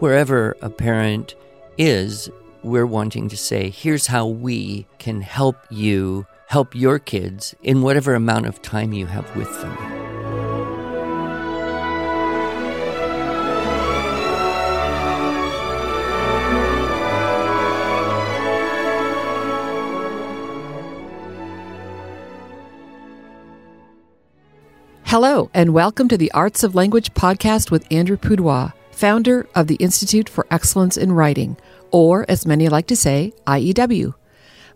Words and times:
wherever 0.00 0.56
a 0.60 0.70
parent 0.70 1.34
is, 1.78 2.28
we're 2.62 2.86
wanting 2.86 3.28
to 3.28 3.36
say, 3.36 3.70
here's 3.70 4.08
how 4.08 4.26
we 4.26 4.86
can 4.98 5.20
help 5.20 5.56
you 5.70 6.26
help 6.46 6.74
your 6.74 6.98
kids 6.98 7.54
in 7.62 7.82
whatever 7.82 8.14
amount 8.14 8.46
of 8.46 8.60
time 8.62 8.92
you 8.92 9.06
have 9.06 9.34
with 9.36 9.50
them. 9.60 9.76
Hello, 25.04 25.48
and 25.54 25.72
welcome 25.72 26.08
to 26.08 26.16
the 26.16 26.32
Arts 26.32 26.64
of 26.64 26.74
Language 26.74 27.14
podcast 27.14 27.70
with 27.70 27.86
Andrew 27.92 28.16
Pudewa, 28.16 28.72
founder 28.94 29.46
of 29.54 29.66
the 29.66 29.74
Institute 29.76 30.28
for 30.28 30.46
Excellence 30.50 30.96
in 30.96 31.12
Writing, 31.12 31.56
or 31.90 32.24
as 32.28 32.46
many 32.46 32.68
like 32.68 32.86
to 32.86 32.96
say, 32.96 33.32
IEW. 33.46 34.14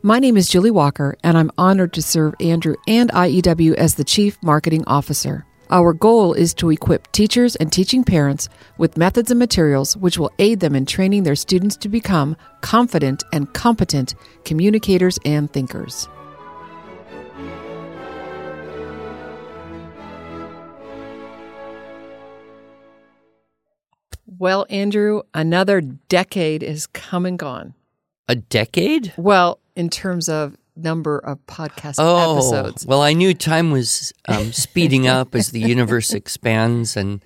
My 0.03 0.19
name 0.19 0.37
is 0.37 0.49
Julie 0.49 0.71
Walker, 0.71 1.17
and 1.25 1.39
I'm 1.39 1.51
honored 1.57 1.93
to 1.95 2.03
serve 2.03 2.35
Andrew 2.41 2.75
and 2.87 3.11
IEW 3.11 3.75
as 3.75 3.95
the 3.95 4.05
Chief 4.05 4.37
Marketing 4.43 4.85
Officer. 4.87 5.47
Our 5.71 5.93
goal 5.93 6.33
is 6.33 6.55
to 6.55 6.71
equip 6.71 7.13
teachers 7.13 7.55
and 7.57 7.73
teaching 7.73 8.03
parents 8.03 8.49
with 8.79 8.97
methods 8.97 9.31
and 9.31 9.39
materials 9.39 9.97
which 9.97 10.19
will 10.19 10.33
aid 10.39 10.61
them 10.61 10.75
in 10.75 10.87
training 10.87 11.23
their 11.23 11.37
students 11.37 11.77
to 11.79 11.89
become 11.89 12.37
confident 12.61 13.23
and 13.33 13.53
competent 13.53 14.15
communicators 14.45 15.19
and 15.25 15.53
thinkers. 15.53 16.09
Well, 24.39 24.67
Andrew, 24.71 25.23
another 25.35 25.81
decade 25.81 26.63
is 26.63 26.87
come 26.87 27.27
and 27.27 27.39
gone. 27.39 27.75
A 28.29 28.37
decade? 28.37 29.13
Well, 29.17 29.59
in 29.75 29.89
terms 29.91 30.29
of 30.29 30.57
number 30.77 31.19
of 31.19 31.45
podcast 31.47 31.97
Oh, 31.99 32.35
episodes. 32.37 32.87
well, 32.87 33.03
I 33.03 33.13
knew 33.15 33.35
time 33.35 33.71
was 33.73 34.13
um, 34.29 34.53
speeding 34.53 35.09
up 35.19 35.35
as 35.35 35.51
the 35.51 35.61
universe 35.61 36.13
expands, 36.13 36.97
and 36.97 37.25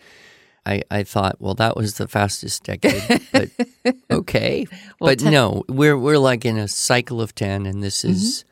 I, 0.65 0.83
I 0.91 1.03
thought, 1.03 1.37
well, 1.41 1.55
that 1.57 1.77
was 1.77 1.95
the 1.95 2.09
fastest 2.09 2.63
decade. 2.65 3.21
But 3.33 3.51
okay, 4.11 4.67
Well, 5.01 5.11
but 5.11 5.19
ten- 5.19 5.33
no, 5.33 5.65
we're 5.69 5.99
we're 5.99 6.19
like 6.19 6.45
in 6.47 6.57
a 6.57 6.69
cycle 6.69 7.21
of 7.21 7.35
ten, 7.35 7.67
and 7.67 7.83
this 7.83 8.05
is 8.05 8.45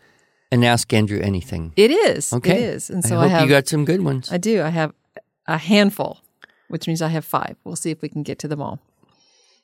and 0.52 0.64
Ask 0.64 0.92
Andrew 0.92 1.20
anything. 1.22 1.72
It 1.76 1.92
is. 1.92 2.32
Okay, 2.32 2.50
It 2.50 2.60
is. 2.74 2.90
And 2.90 3.04
so 3.04 3.16
I 3.16 3.20
I, 3.20 3.28
hope 3.28 3.30
have 3.30 3.42
you 3.44 3.48
got 3.48 3.68
some 3.68 3.84
good 3.84 4.02
ones. 4.02 4.30
I 4.32 4.36
do. 4.38 4.60
I 4.62 4.68
have 4.70 4.92
a 5.46 5.56
handful, 5.56 6.20
which 6.70 6.86
means 6.86 7.02
I 7.02 7.08
have 7.08 7.24
five. 7.24 7.56
We'll 7.64 7.76
see 7.76 7.90
if 7.90 8.02
we 8.02 8.08
can 8.08 8.22
get 8.22 8.38
to 8.40 8.48
them 8.48 8.62
all. 8.62 8.80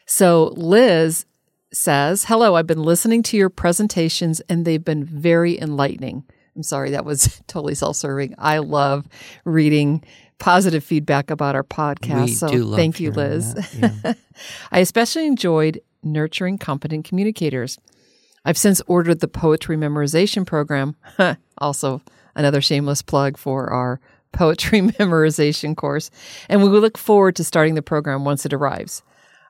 So 0.07 0.53
Liz 0.57 1.27
says, 1.73 2.25
Hello, 2.25 2.55
I've 2.55 2.67
been 2.67 2.83
listening 2.83 3.23
to 3.25 3.37
your 3.37 3.51
presentations 3.51 4.41
and 4.49 4.65
they've 4.65 4.85
been 4.85 5.05
very 5.05 5.59
enlightening. 5.61 6.25
I'm 6.55 6.63
sorry, 6.63 6.91
that 6.91 7.05
was 7.05 7.43
totally 7.47 7.75
self 7.75 7.97
serving. 7.97 8.35
I 8.39 8.59
love 8.59 9.07
reading 9.45 10.03
positive 10.39 10.85
feedback 10.85 11.31
about 11.31 11.55
our 11.55 11.65
podcast. 11.65 12.27
We 12.27 12.33
so 12.33 12.77
thank 12.77 13.01
you, 13.01 13.11
Liz. 13.11 13.55
yeah. 13.79 14.15
I 14.71 14.81
especially 14.81 15.27
enjoyed 15.27 15.81
nurturing 16.03 16.59
competent 16.59 17.05
communicators. 17.05 17.79
I've 18.45 18.59
since 18.59 18.81
ordered 18.87 19.21
the 19.21 19.29
poetry 19.29 19.77
memorization 19.77 20.47
program. 20.47 20.95
also, 21.59 22.01
another 22.35 22.61
shameless 22.61 23.03
plug 23.03 23.37
for 23.37 23.71
our 23.71 24.01
poetry 24.33 24.81
memorization 24.99 25.77
course. 25.77 26.11
And 26.49 26.63
we 26.63 26.69
will 26.69 26.81
look 26.81 26.99
forward 26.99 27.37
to 27.37 27.45
starting 27.45 27.75
the 27.75 27.83
program 27.83 28.25
once 28.25 28.45
it 28.47 28.53
arrives. 28.53 29.03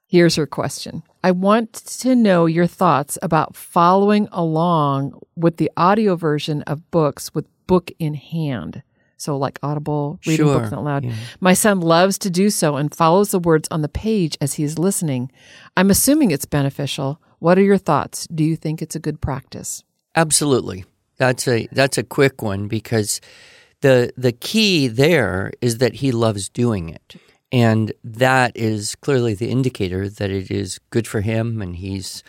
Here's 0.08 0.36
her 0.36 0.46
question 0.46 1.02
I 1.24 1.32
want 1.32 1.72
to 1.72 2.14
know 2.14 2.46
your 2.46 2.66
thoughts 2.68 3.18
about 3.22 3.56
following 3.56 4.28
along 4.32 5.20
with 5.34 5.56
the 5.56 5.70
audio 5.76 6.14
version 6.16 6.62
of 6.62 6.88
books 6.90 7.34
with 7.34 7.46
book 7.66 7.90
in 7.98 8.14
hand. 8.14 8.82
So, 9.18 9.36
like 9.38 9.58
Audible, 9.62 10.20
reading 10.26 10.44
books 10.46 10.68
Sure, 10.68 10.78
out 10.78 10.84
loud. 10.84 11.04
yeah. 11.04 11.14
My 11.40 11.54
son 11.54 11.80
loves 11.80 12.18
to 12.18 12.30
do 12.30 12.50
so 12.50 12.76
and 12.76 12.94
follows 12.94 13.30
the 13.30 13.38
words 13.38 13.66
on 13.70 13.80
the 13.80 13.88
page 13.88 14.36
as 14.42 14.54
he 14.54 14.62
is 14.62 14.78
listening. 14.78 15.32
I'm 15.76 15.88
assuming 15.90 16.30
it's 16.30 16.44
beneficial. 16.44 17.18
What 17.38 17.58
are 17.58 17.62
your 17.62 17.78
thoughts? 17.78 18.26
Do 18.28 18.44
you 18.44 18.56
think 18.56 18.82
it's 18.82 18.94
a 18.94 19.00
good 19.00 19.20
practice? 19.22 19.82
Absolutely. 20.14 20.84
That's 21.16 21.48
a 21.48 21.66
that's 21.72 21.96
a 21.98 22.02
quick 22.04 22.42
one 22.42 22.68
because 22.68 23.20
the 23.80 24.12
the 24.16 24.32
key 24.32 24.88
there 24.88 25.52
is 25.60 25.78
that 25.78 25.94
he 25.94 26.12
loves 26.12 26.48
doing 26.48 26.88
it. 26.88 27.16
And 27.52 27.92
that 28.02 28.56
is 28.56 28.96
clearly 28.96 29.34
the 29.34 29.48
indicator 29.48 30.08
that 30.08 30.30
it 30.30 30.50
is 30.50 30.80
good 30.90 31.06
for 31.06 31.20
him 31.20 31.62
and 31.62 31.76
he's 31.76 32.22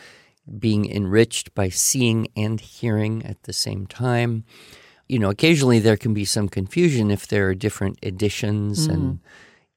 being 0.59 0.89
enriched 0.89 1.53
by 1.55 1.69
seeing 1.69 2.27
and 2.35 2.59
hearing 2.59 3.25
at 3.25 3.43
the 3.43 3.53
same 3.53 3.87
time. 3.87 4.45
You 5.09 5.19
know, 5.19 5.29
occasionally 5.29 5.79
there 5.79 5.97
can 5.97 6.13
be 6.13 6.25
some 6.25 6.47
confusion 6.47 7.09
if 7.09 7.27
there 7.27 7.47
are 7.49 7.55
different 7.55 7.97
editions 8.03 8.85
and 8.85 9.01
mm-hmm. 9.01 9.25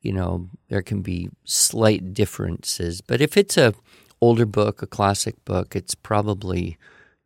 you 0.02 0.12
know, 0.12 0.48
there 0.68 0.82
can 0.82 1.02
be 1.02 1.30
slight 1.44 2.12
differences. 2.12 3.00
But 3.00 3.20
if 3.20 3.36
it's 3.36 3.56
a 3.56 3.74
older 4.20 4.46
book, 4.46 4.82
a 4.82 4.86
classic 4.86 5.42
book, 5.44 5.74
it's 5.74 5.94
probably, 5.94 6.76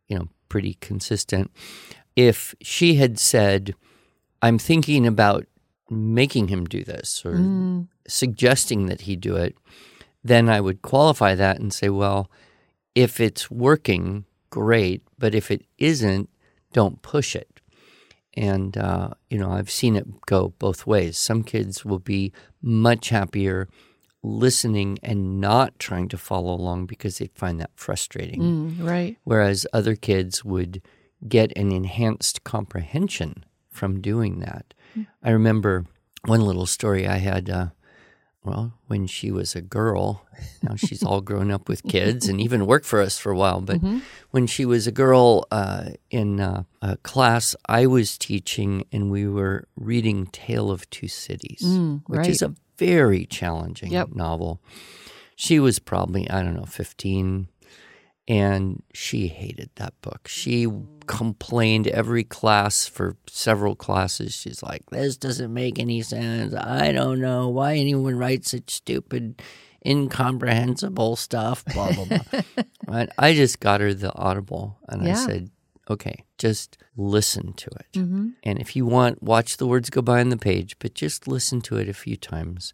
you 0.07 0.17
know, 0.17 0.29
pretty 0.49 0.75
consistent. 0.79 1.51
If 2.15 2.55
she 2.61 2.95
had 2.95 3.19
said, 3.19 3.75
I'm 4.45 4.59
thinking 4.59 5.07
about 5.07 5.47
making 5.89 6.49
him 6.49 6.65
do 6.65 6.83
this 6.83 7.25
or 7.25 7.33
suggesting 8.07 8.85
that 8.85 9.01
he 9.01 9.15
do 9.15 9.35
it, 9.35 9.57
then 10.23 10.49
I 10.49 10.61
would 10.61 10.83
qualify 10.83 11.33
that 11.33 11.59
and 11.59 11.73
say, 11.73 11.89
well, 11.89 12.29
if 12.93 13.19
it's 13.19 13.49
working, 13.49 14.25
great. 14.51 15.01
But 15.17 15.33
if 15.33 15.49
it 15.49 15.65
isn't, 15.79 16.29
don't 16.73 17.01
push 17.01 17.35
it. 17.35 17.59
And, 18.35 18.77
uh, 18.77 19.15
you 19.31 19.39
know, 19.39 19.51
I've 19.51 19.71
seen 19.71 19.95
it 19.95 20.05
go 20.27 20.53
both 20.59 20.85
ways. 20.85 21.17
Some 21.17 21.41
kids 21.43 21.83
will 21.83 21.99
be 21.99 22.31
much 22.61 23.09
happier 23.09 23.67
listening 24.21 24.99
and 25.01 25.41
not 25.41 25.79
trying 25.79 26.07
to 26.09 26.19
follow 26.19 26.53
along 26.53 26.85
because 26.85 27.17
they 27.17 27.31
find 27.33 27.59
that 27.59 27.71
frustrating. 27.73 28.41
Mm, 28.41 28.87
right. 28.87 29.17
Whereas 29.23 29.65
other 29.73 29.95
kids 29.95 30.45
would 30.45 30.83
get 31.27 31.51
an 31.57 31.71
enhanced 31.71 32.43
comprehension 32.43 33.43
from 33.75 34.01
doing 34.01 34.39
that. 34.39 34.73
I 35.21 35.31
remember 35.31 35.85
one 36.25 36.41
little 36.41 36.65
story 36.65 37.07
I 37.07 37.17
had. 37.17 37.49
Uh, 37.49 37.67
well, 38.43 38.73
when 38.87 39.07
she 39.07 39.31
was 39.31 39.55
a 39.55 39.61
girl, 39.61 40.25
now 40.61 40.75
she's 40.75 41.03
all 41.03 41.19
grown 41.31 41.49
up 41.51 41.67
with 41.67 41.83
kids 41.83 42.27
and 42.29 42.39
even 42.39 42.67
worked 42.67 42.85
for 42.85 43.01
us 43.01 43.17
for 43.17 43.31
a 43.31 43.35
while. 43.35 43.59
But 43.59 43.81
when 44.31 44.45
she 44.47 44.65
was 44.65 44.85
a 44.87 44.91
girl 44.91 45.45
uh, 45.51 45.89
in 46.11 46.39
uh, 46.39 46.63
a 46.81 46.97
class 46.97 47.55
I 47.67 47.87
was 47.87 48.17
teaching, 48.17 48.85
and 48.91 49.09
we 49.11 49.27
were 49.27 49.67
reading 49.75 50.27
Tale 50.27 50.69
of 50.71 50.87
Two 50.91 51.07
Cities, 51.07 51.63
which 52.07 52.27
is 52.27 52.41
a 52.43 52.53
very 52.77 53.25
challenging 53.25 53.91
Yep. 53.91 54.09
novel. 54.15 54.61
She 55.35 55.59
was 55.59 55.79
probably, 55.79 56.29
I 56.29 56.41
don't 56.43 56.55
know, 56.55 56.65
15, 56.65 57.47
and 58.27 58.81
she 58.93 59.27
hated 59.27 59.69
that 59.75 59.93
book. 60.01 60.27
She 60.27 60.67
complained 61.05 61.87
every 61.87 62.23
class 62.23 62.87
for 62.87 63.17
several 63.27 63.75
classes. 63.75 64.33
She's 64.35 64.63
like, 64.63 64.89
"This 64.89 65.17
doesn't 65.17 65.53
make 65.53 65.77
any 65.77 66.01
sense. 66.01 66.53
I 66.55 66.91
don't 66.91 67.19
know 67.19 67.49
why 67.49 67.75
anyone 67.75 68.15
writes 68.15 68.51
such 68.51 68.71
stupid, 68.71 69.41
incomprehensible 69.85 71.15
stuff." 71.15 71.63
Blah 71.65 71.93
blah 71.93 72.05
blah. 72.05 72.41
and 72.87 73.11
I 73.17 73.33
just 73.33 73.59
got 73.59 73.81
her 73.81 73.93
the 73.93 74.13
Audible, 74.15 74.79
and 74.89 75.07
I 75.07 75.13
said, 75.13 75.51
"Okay, 75.89 76.23
just 76.39 76.77
listen 76.97 77.53
to 77.53 77.69
it, 77.79 77.99
mm-hmm. 77.99 78.29
and 78.43 78.59
if 78.59 78.75
you 78.75 78.87
want, 78.87 79.21
watch 79.21 79.57
the 79.57 79.67
words 79.67 79.91
go 79.91 80.01
by 80.01 80.19
on 80.19 80.29
the 80.29 80.37
page, 80.37 80.77
but 80.79 80.95
just 80.95 81.27
listen 81.27 81.61
to 81.61 81.77
it 81.77 81.87
a 81.87 81.93
few 81.93 82.17
times." 82.17 82.73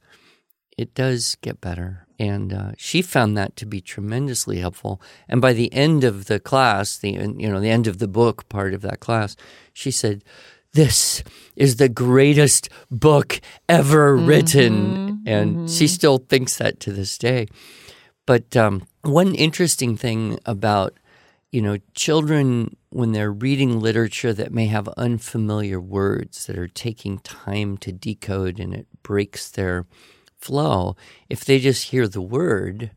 It 0.82 0.96
does 0.96 1.38
get 1.42 1.62
better. 1.62 2.08
And 2.18 2.52
uh, 2.52 2.72
she 2.76 3.02
found 3.02 3.38
that 3.38 3.56
to 3.58 3.66
be 3.66 3.82
tremendously 3.82 4.60
helpful. 4.60 5.02
And 5.30 5.40
by 5.40 5.54
the 5.54 5.72
end 5.72 6.04
of 6.04 6.26
the 6.26 6.40
class, 6.40 6.98
the 6.98 7.12
you 7.12 7.50
know 7.50 7.60
the 7.60 7.70
end 7.70 7.88
of 7.88 8.00
the 8.00 8.08
book 8.08 8.50
part 8.50 8.74
of 8.74 8.82
that 8.82 9.00
class, 9.00 9.36
she 9.74 9.92
said, 9.92 10.24
"This 10.74 11.24
is 11.56 11.76
the 11.76 11.90
greatest 11.90 12.70
book 12.90 13.42
ever 13.70 14.16
written," 14.16 15.24
and 15.26 15.70
she 15.70 15.88
still 15.88 16.18
thinks 16.18 16.58
that 16.58 16.80
to 16.82 16.92
this 16.92 17.18
day. 17.18 17.48
But 18.26 18.56
um, 18.58 18.86
one 19.02 19.34
interesting 19.34 19.98
thing 19.98 20.40
about 20.46 20.94
you 21.52 21.62
know 21.62 21.78
children 21.94 22.76
when 22.90 23.14
they're 23.14 23.32
reading 23.32 23.80
literature 23.80 24.34
that 24.34 24.54
may 24.54 24.68
have 24.68 24.88
unfamiliar 24.90 25.80
words 25.80 26.46
that 26.46 26.58
are 26.58 26.68
taking 26.68 27.20
time 27.20 27.78
to 27.78 27.92
decode 27.92 28.60
and 28.60 28.74
it 28.74 28.88
breaks 29.02 29.50
their 29.50 29.86
flow, 30.42 30.96
if 31.30 31.46
they 31.46 31.60
just 31.60 31.90
hear 31.90 32.08
the 32.08 32.22
word, 32.22 32.92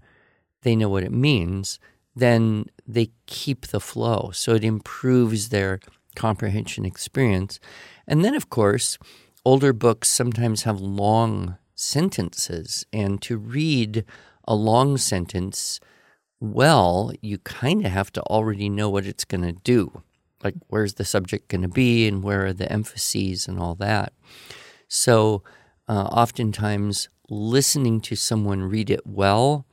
they 0.62 0.75
know 0.75 0.88
what 0.88 1.05
it 1.05 1.12
means, 1.12 1.79
then 2.17 2.67
they 2.87 3.11
keep 3.26 3.67
the 3.67 3.81
flow. 3.81 4.31
So 4.32 4.55
it 4.55 4.64
improves 4.64 5.49
their 5.49 5.81
comprehension 6.17 6.85
experience. 6.85 7.61
And 8.06 8.25
then, 8.25 8.35
of 8.35 8.50
course, 8.50 8.99
older 9.44 9.73
books 9.73 10.08
sometimes 10.08 10.62
have 10.62 10.81
long 10.81 11.56
sentences, 11.75 12.87
and 12.93 13.20
to 13.23 13.37
read 13.37 14.05
a 14.47 14.55
long 14.55 14.97
sentence 14.97 15.81
well, 16.40 17.12
you 17.23 17.38
kind 17.38 17.87
of 17.87 17.93
have 17.93 18.12
to 18.12 18.23
already 18.23 18.69
know 18.69 18.90
what 18.90 19.06
it's 19.06 19.25
going 19.25 19.44
to 19.44 19.52
do. 19.52 20.02
Like, 20.43 20.55
where's 20.69 20.94
the 20.94 21.05
subject 21.05 21.49
going 21.49 21.62
to 21.62 21.69
be 21.69 22.06
and 22.06 22.23
where 22.23 22.47
are 22.47 22.52
the 22.52 22.70
emphases 22.70 23.49
and 23.49 23.58
all 23.58 23.75
that. 23.76 24.12
So, 24.88 25.43
uh, 25.88 26.05
oftentimes, 26.05 27.08
listening 27.29 28.00
to 28.03 28.17
someone 28.17 28.62
read 28.62 28.91
it 28.91 29.06
well 29.06 29.67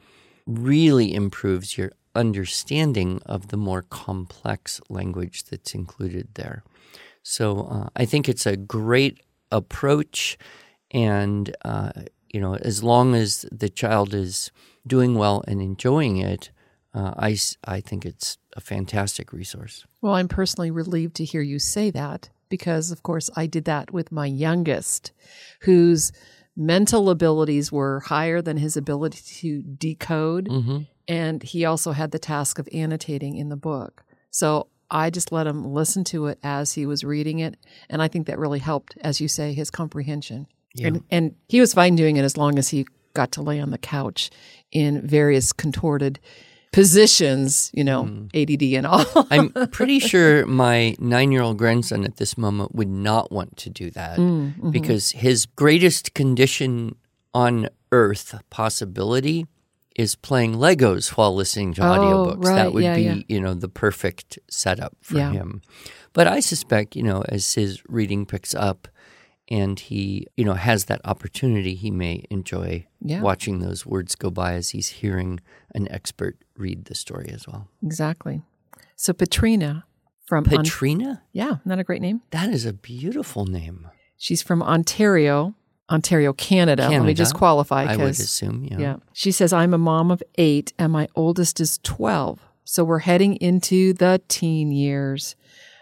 really 0.46 1.14
improves 1.14 1.78
your 1.78 1.92
understanding 2.16 3.22
of 3.26 3.50
the 3.50 3.58
more 3.58 3.84
complex 3.84 4.82
language 4.90 5.44
that's 5.46 5.74
included 5.74 6.28
there. 6.34 6.64
So, 7.24 7.68
uh, 7.68 7.90
I 7.96 8.06
think 8.06 8.28
it's 8.28 8.46
a 8.46 8.58
great 8.58 9.22
approach. 9.52 10.38
And, 10.92 11.56
uh, 11.64 11.92
you 12.34 12.42
know, 12.42 12.56
as 12.56 12.84
long 12.84 13.16
as 13.16 13.46
the 13.52 13.70
child 13.70 14.14
is 14.14 14.52
doing 14.88 15.16
well 15.16 15.44
and 15.48 15.62
enjoying 15.62 16.18
it, 16.18 16.52
uh, 16.94 17.14
I, 17.18 17.38
I 17.64 17.80
think 17.80 18.06
it's 18.06 18.38
a 18.54 18.62
fantastic 18.62 19.32
resource. 19.32 19.86
Well, 20.02 20.16
I'm 20.16 20.28
personally 20.28 20.72
relieved 20.72 21.16
to 21.18 21.26
hear 21.26 21.42
you 21.42 21.60
say 21.60 21.92
that 21.92 22.30
because, 22.50 22.92
of 22.92 23.04
course, 23.04 23.30
I 23.36 23.46
did 23.46 23.66
that 23.66 23.92
with 23.92 24.12
my 24.12 24.26
youngest, 24.26 25.14
whose 25.62 26.12
mental 26.56 27.10
abilities 27.10 27.72
were 27.72 28.02
higher 28.02 28.42
than 28.42 28.58
his 28.58 28.76
ability 28.76 29.22
to 29.40 29.62
decode. 29.62 30.48
Mm-hmm. 30.48 30.80
And 31.08 31.44
he 31.44 31.66
also 31.66 31.92
had 31.92 32.12
the 32.12 32.20
task 32.20 32.60
of 32.60 32.70
annotating 32.74 33.36
in 33.36 33.50
the 33.50 33.56
book. 33.56 34.04
So 34.30 34.68
I 34.90 35.10
just 35.10 35.32
let 35.32 35.48
him 35.48 35.66
listen 35.66 36.04
to 36.06 36.28
it 36.28 36.40
as 36.44 36.74
he 36.74 36.86
was 36.86 37.04
reading 37.04 37.40
it. 37.40 37.58
And 37.90 38.02
I 38.02 38.08
think 38.08 38.28
that 38.28 38.40
really 38.40 38.60
helped, 38.60 38.98
as 39.02 39.20
you 39.20 39.28
say, 39.28 39.54
his 39.54 39.72
comprehension. 39.72 40.48
Yeah. 40.76 40.88
And, 40.88 41.04
and 41.10 41.36
he 41.48 41.60
was 41.60 41.74
fine 41.74 41.96
doing 41.96 42.18
it 42.18 42.24
as 42.24 42.38
long 42.38 42.58
as 42.58 42.70
he 42.70 42.86
got 43.14 43.32
to 43.34 43.42
lay 43.42 43.60
on 43.60 43.72
the 43.72 43.78
couch 43.78 44.30
in 44.72 45.06
various 45.06 45.52
contorted 45.52 46.20
positions, 46.72 47.70
you 47.74 47.84
know, 47.84 48.06
Hmm. 48.06 48.26
ADD 48.34 48.64
and 48.76 48.88
all. 48.88 49.06
I'm 49.32 49.52
pretty 49.72 50.00
sure 50.00 50.46
my 50.46 50.96
nine 51.00 51.32
year 51.32 51.42
old 51.42 51.58
grandson 51.58 52.04
at 52.04 52.18
this 52.18 52.38
moment 52.38 52.74
would 52.76 52.90
not 52.90 53.32
want 53.32 53.58
to 53.58 53.70
do 53.70 53.92
that 53.92 54.18
Mm-hmm. 54.20 54.72
because 54.72 55.12
his 55.12 55.46
greatest 55.46 56.14
condition 56.14 56.96
on 57.34 57.70
earth 57.92 58.36
possibility 58.50 59.46
is 59.96 60.16
playing 60.16 60.56
Legos 60.56 61.10
while 61.18 61.36
listening 61.36 61.74
to 61.76 61.82
Oh, 61.82 61.86
audiobooks. 61.98 62.46
right. 62.46 62.56
That 62.56 62.74
would 62.74 62.84
Yeah, 62.84 62.96
be, 62.96 63.02
yeah. 63.04 63.16
you 63.28 63.40
know, 63.42 63.54
the 63.54 63.68
perfect 63.70 64.40
setup 64.50 64.96
for 65.02 65.18
Yeah. 65.18 65.32
him. 65.32 65.62
But 66.14 66.28
I 66.28 66.40
suspect, 66.40 66.96
you 66.96 67.04
know, 67.04 67.24
as 67.30 67.54
his 67.54 67.82
reading 67.88 68.26
picks 68.26 68.54
up 68.56 68.88
and 69.52 69.80
he, 69.80 70.26
you 70.38 70.46
know, 70.46 70.54
has 70.56 70.86
that 70.86 71.02
opportunity, 71.06 71.76
he 71.76 71.92
may 71.92 72.24
enjoy 72.32 72.88
Yeah. 73.02 73.22
watching 73.22 73.60
those 73.60 73.86
words 73.86 74.16
go 74.16 74.32
by 74.32 74.54
as 74.54 74.70
he's 74.70 74.88
hearing 75.02 75.40
an 75.76 75.92
expert 75.92 76.38
read 76.58 76.86
the 76.86 76.96
story 76.96 77.30
as 77.34 77.46
well. 77.48 77.68
exactly. 77.84 78.42
So 78.96 79.14
Petrina 79.14 79.84
from 80.26 80.46
On- 80.46 81.20
yeah, 81.34 81.58
not 81.66 81.80
a 81.80 81.84
great 81.84 82.02
name. 82.02 82.22
That 82.32 82.50
is 82.50 82.66
a 82.66 82.72
beautiful 82.74 83.46
name. 83.46 83.88
She's 84.18 84.42
from 84.42 84.64
Ontario, 84.64 85.56
Ontario, 85.90 86.32
Canada. 86.32 86.88
Let 86.90 87.04
me 87.04 87.14
just 87.14 87.34
qualify 87.36 87.84
I 87.84 87.98
would 87.98 88.12
assume, 88.12 88.64
yeah. 88.64 88.78
yeah. 88.80 88.96
She 89.14 89.32
says 89.32 89.52
I'm 89.52 89.74
a 89.74 89.78
mom 89.78 90.10
of 90.12 90.24
8 90.38 90.72
and 90.80 90.94
my 90.94 91.08
oldest 91.16 91.60
is 91.60 91.80
12. 91.84 92.40
So 92.64 92.84
we're 92.86 93.00
heading 93.00 93.36
into 93.38 93.92
the 93.94 94.22
teen 94.30 94.72
years. 94.72 95.36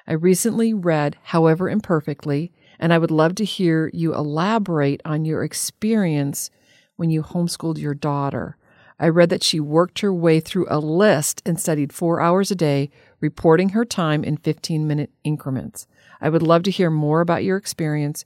I 0.07 0.13
recently 0.13 0.73
read 0.73 1.17
However 1.25 1.69
Imperfectly 1.69 2.51
and 2.79 2.93
I 2.93 2.97
would 2.97 3.11
love 3.11 3.35
to 3.35 3.45
hear 3.45 3.89
you 3.93 4.15
elaborate 4.15 5.01
on 5.05 5.25
your 5.25 5.43
experience 5.43 6.49
when 6.95 7.09
you 7.09 7.23
homeschooled 7.23 7.77
your 7.77 7.93
daughter. 7.93 8.57
I 8.99 9.07
read 9.07 9.29
that 9.29 9.43
she 9.43 9.59
worked 9.59 9.99
her 9.99 10.13
way 10.13 10.39
through 10.39 10.67
a 10.69 10.79
list 10.79 11.41
and 11.45 11.59
studied 11.59 11.93
four 11.93 12.19
hours 12.19 12.51
a 12.51 12.55
day, 12.55 12.89
reporting 13.21 13.69
her 13.69 13.85
time 13.85 14.23
in 14.23 14.37
15 14.37 14.87
minute 14.87 15.11
increments. 15.23 15.87
I 16.19 16.29
would 16.29 16.43
love 16.43 16.63
to 16.63 16.71
hear 16.71 16.89
more 16.89 17.21
about 17.21 17.43
your 17.43 17.57
experience 17.57 18.25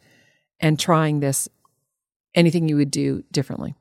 and 0.60 0.80
trying 0.80 1.20
this, 1.20 1.48
anything 2.34 2.68
you 2.68 2.78
would 2.78 2.92
do 2.92 3.24
differently. 3.32 3.76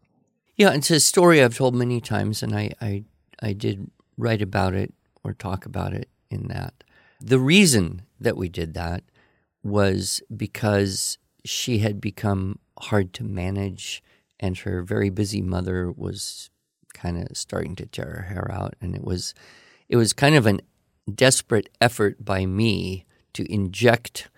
Yeah, 0.57 0.75
it's 0.75 0.91
a 0.91 1.01
story 1.01 1.43
I've 1.43 1.57
told 1.57 1.75
many 1.75 2.01
times, 2.01 2.43
and 2.43 2.55
I, 2.55 2.73
I, 2.81 3.05
I 3.43 3.53
did 3.55 3.91
write 4.19 4.43
about 4.43 4.75
it 4.75 4.93
or 5.25 5.33
talk 5.33 5.65
about 5.65 5.95
it 5.95 6.09
in 6.31 6.49
that. 6.49 6.85
The 7.21 7.39
reason 7.39 8.03
that 8.21 8.37
we 8.37 8.49
did 8.51 8.75
that 8.75 9.03
was 9.63 10.23
because 10.35 11.19
she 11.45 11.79
had 11.79 12.01
become 12.01 12.59
hard 12.79 13.13
to 13.15 13.25
manage, 13.25 14.03
and 14.41 14.59
her 14.59 14.83
very 14.83 15.11
busy 15.11 15.43
mother 15.43 15.91
was 15.91 16.51
kind 16.95 17.19
of 17.19 17.37
starting 17.37 17.77
to 17.77 17.87
tear 17.87 18.07
her 18.07 18.35
hair 18.35 18.51
out, 18.53 18.75
and 18.81 18.95
it 18.95 19.05
was, 19.05 19.35
it 19.89 19.97
was 19.97 20.13
kind 20.13 20.35
of 20.35 20.47
an 20.47 20.61
desperate 21.13 21.69
effort 21.81 22.25
by 22.25 22.47
me 22.47 23.05
to 23.33 23.51
inject 23.53 24.29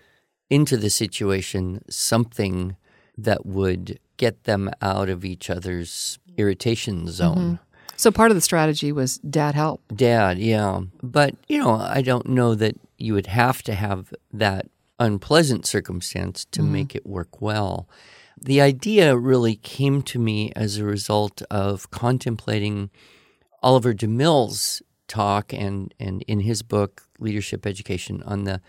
into 0.49 0.77
the 0.77 0.89
situation 0.89 1.83
something 1.89 2.75
that 3.17 3.45
would 3.45 3.99
get 4.17 4.43
them 4.45 4.69
out 4.81 5.09
of 5.09 5.25
each 5.25 5.49
other's 5.49 6.19
irritation 6.37 6.99
mm-hmm. 6.99 7.09
zone. 7.09 7.59
So 7.97 8.11
part 8.11 8.31
of 8.31 8.35
the 8.35 8.41
strategy 8.41 8.91
was 8.91 9.17
dad 9.19 9.55
help. 9.55 9.81
Dad, 9.93 10.37
yeah. 10.37 10.81
But, 11.01 11.35
you 11.47 11.59
know, 11.59 11.75
I 11.75 12.01
don't 12.01 12.27
know 12.27 12.55
that 12.55 12.75
you 12.97 13.13
would 13.13 13.27
have 13.27 13.63
to 13.63 13.73
have 13.73 14.13
that 14.33 14.67
unpleasant 14.99 15.65
circumstance 15.65 16.45
to 16.45 16.61
mm-hmm. 16.61 16.71
make 16.71 16.95
it 16.95 17.05
work 17.05 17.41
well. 17.41 17.87
The 18.39 18.61
idea 18.61 19.17
really 19.17 19.55
came 19.55 20.01
to 20.03 20.19
me 20.19 20.51
as 20.55 20.77
a 20.77 20.83
result 20.83 21.41
of 21.49 21.89
contemplating 21.91 22.89
Oliver 23.63 23.93
DeMille's 23.93 24.81
talk 25.07 25.53
and, 25.53 25.93
and 25.99 26.21
in 26.23 26.41
his 26.41 26.61
book, 26.61 27.03
Leadership 27.19 27.65
Education, 27.65 28.21
on 28.23 28.43
the, 28.43 28.61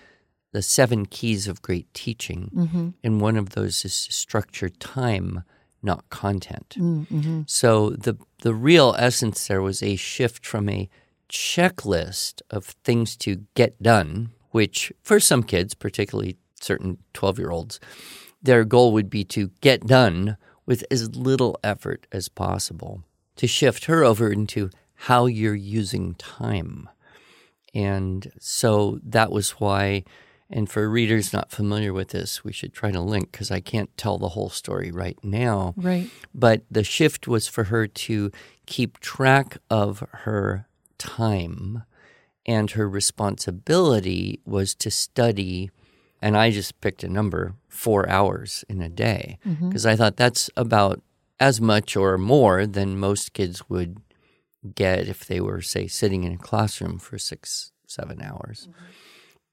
the 0.53 0.63
seven 0.63 1.07
keys 1.07 1.49
of 1.49 1.63
great 1.63 1.93
teaching. 1.95 2.51
Mm-hmm. 2.55 2.89
And 3.03 3.21
one 3.21 3.37
of 3.37 3.51
those 3.51 3.85
is 3.85 4.07
to 4.07 4.13
structure 4.13 4.69
time, 4.69 5.43
not 5.83 6.09
content. 6.11 6.77
Mm-hmm. 6.79 7.43
So 7.47 7.91
the 7.91 8.17
the 8.43 8.55
real 8.55 8.95
essence 8.99 9.47
there 9.47 9.63
was 9.63 9.83
a 9.83 9.97
shift 9.97 10.47
from 10.47 10.69
a 10.69 10.89
checklist 11.29 12.43
of 12.51 12.65
things 12.85 13.17
to 13.17 13.45
get 13.55 13.83
done, 13.83 14.31
which 14.57 14.91
for 15.03 15.21
some 15.21 15.43
kids, 15.43 15.75
particularly 15.75 16.39
certain 16.59 16.97
12-year-olds, 17.13 17.79
their 18.43 18.65
goal 18.65 18.91
would 18.93 19.11
be 19.11 19.23
to 19.23 19.51
get 19.61 19.87
done 19.87 20.39
with 20.65 20.83
as 20.91 21.15
little 21.15 21.61
effort 21.63 22.07
as 22.11 22.31
possible. 22.31 23.03
To 23.37 23.47
shift 23.47 23.85
her 23.85 24.03
over 24.03 24.33
into 24.33 24.71
how 24.95 25.27
you're 25.27 25.55
using 25.55 26.15
time. 26.15 26.89
And 27.75 28.33
so 28.41 28.99
that 29.05 29.31
was 29.31 29.51
why, 29.61 30.05
and 30.49 30.71
for 30.71 30.89
readers 30.89 31.35
not 31.35 31.51
familiar 31.51 31.93
with 31.93 32.09
this, 32.09 32.43
we 32.43 32.53
should 32.55 32.73
try 32.73 32.91
to 32.93 33.01
link 33.03 33.31
because 33.31 33.51
I 33.51 33.61
can't 33.61 33.95
tell 33.99 34.17
the 34.17 34.31
whole 34.31 34.49
story 34.49 34.91
right 34.91 35.19
now. 35.23 35.75
Right. 35.77 36.09
But 36.33 36.63
the 36.71 36.83
shift 36.83 37.29
was 37.29 37.47
for 37.47 37.65
her 37.65 37.87
to 37.87 38.31
keep 38.65 39.01
track 39.01 39.59
of 39.69 40.03
her 40.25 40.67
time, 40.97 41.83
and 42.47 42.71
her 42.71 42.89
responsibility 42.89 44.41
was 44.47 44.75
to 44.77 44.91
study. 44.91 45.71
And 46.23 46.37
I 46.37 46.51
just 46.51 46.81
picked 46.81 47.05
a 47.05 47.09
number 47.09 47.55
four 47.69 48.09
hours 48.09 48.65
in 48.69 48.81
a 48.81 48.89
day 48.89 49.39
mm-hmm. 49.47 49.69
because 49.69 49.85
I 49.85 49.97
thought 49.97 50.17
that's 50.17 50.49
about 50.57 51.03
as 51.39 51.61
much 51.61 51.97
or 51.97 52.17
more 52.17 52.67
than 52.67 52.99
most 52.99 53.33
kids 53.35 53.69
would 53.69 53.99
get 54.75 55.09
if 55.09 55.27
they 55.27 55.41
were, 55.41 55.61
say, 55.61 55.87
sitting 55.87 56.25
in 56.25 56.33
a 56.33 56.39
classroom 56.39 56.99
for 56.99 57.19
six, 57.19 57.73
seven 57.87 58.23
hours. 58.23 58.69
Mm-hmm. 58.71 58.85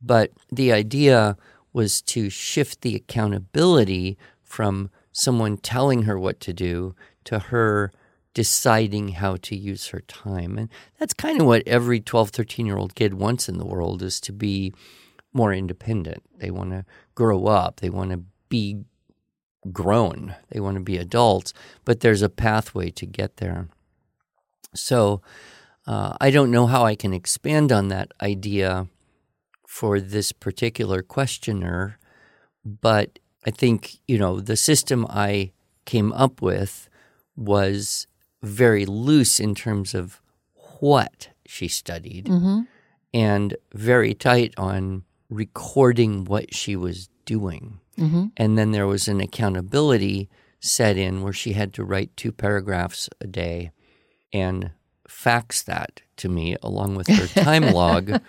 But 0.02 0.32
the 0.52 0.72
idea 0.72 1.38
was 1.74 2.02
to 2.02 2.30
shift 2.30 2.82
the 2.82 2.96
accountability 2.96 4.18
from 4.42 4.92
someone 5.12 5.58
telling 5.58 6.04
her 6.04 6.18
what 6.18 6.40
to 6.42 6.54
do 6.54 6.96
to 7.26 7.40
her 7.40 7.92
deciding 8.34 9.10
how 9.10 9.38
to 9.38 9.56
use 9.56 9.88
her 9.88 10.02
time. 10.02 10.58
And 10.58 10.70
that's 11.00 11.14
kind 11.14 11.40
of 11.40 11.48
what 11.48 11.68
every 11.68 12.00
12, 12.00 12.30
13 12.30 12.66
year 12.66 12.78
old 12.78 12.96
kid 12.96 13.14
wants 13.14 13.48
in 13.48 13.58
the 13.58 13.66
world 13.66 14.02
is 14.02 14.20
to 14.22 14.32
be 14.32 14.74
more 15.34 15.54
independent. 15.54 16.24
They 16.38 16.52
want 16.52 16.72
to 16.72 16.86
grow 17.16 17.46
up, 17.46 17.80
they 17.80 17.90
want 17.90 18.12
to 18.12 18.24
be 18.50 18.84
grown, 19.72 20.36
they 20.50 20.60
want 20.60 20.76
to 20.76 20.84
be 20.84 20.98
adults, 20.98 21.54
but 21.86 22.02
there's 22.02 22.22
a 22.22 22.30
pathway 22.30 22.90
to 22.92 23.06
get 23.06 23.38
there. 23.38 23.68
So 24.76 25.22
uh, 25.86 26.18
I 26.20 26.32
don't 26.32 26.52
know 26.52 26.68
how 26.68 26.86
I 26.86 26.96
can 26.96 27.14
expand 27.14 27.72
on 27.72 27.88
that 27.90 28.12
idea 28.22 28.88
for 29.68 30.00
this 30.00 30.32
particular 30.32 31.02
questioner, 31.02 31.98
but 32.64 33.20
I 33.46 33.52
think, 33.52 33.98
you 34.08 34.18
know, 34.18 34.40
the 34.40 34.56
system 34.56 35.06
I 35.10 35.52
came 35.86 36.14
up 36.14 36.42
with 36.42 36.90
was 37.36 38.08
very 38.44 38.86
loose 38.86 39.40
in 39.40 39.56
terms 39.56 39.96
of 39.96 40.22
what 40.80 41.30
she 41.46 41.68
studied 41.68 42.28
and 43.14 43.56
very 43.74 44.14
tight 44.14 44.54
on 44.58 45.04
recording 45.30 46.26
what 46.26 46.54
she 46.54 46.76
was 46.76 47.10
doing. 47.26 47.80
And 48.38 48.58
then 48.58 48.72
there 48.72 48.88
was 48.88 49.08
an 49.08 49.22
accountability 49.22 50.30
set 50.60 50.98
in 50.98 51.22
where 51.22 51.34
she 51.34 51.54
had 51.54 51.74
to 51.74 51.84
write 51.84 52.16
two 52.18 52.32
paragraphs 52.32 53.10
a 53.22 53.28
day 53.28 53.72
and 54.32 54.72
fax 55.08 55.62
that 55.64 56.02
to 56.18 56.30
me 56.30 56.56
along 56.64 56.96
with 56.96 57.08
her 57.08 57.28
time 57.44 57.72
log. 57.72 58.20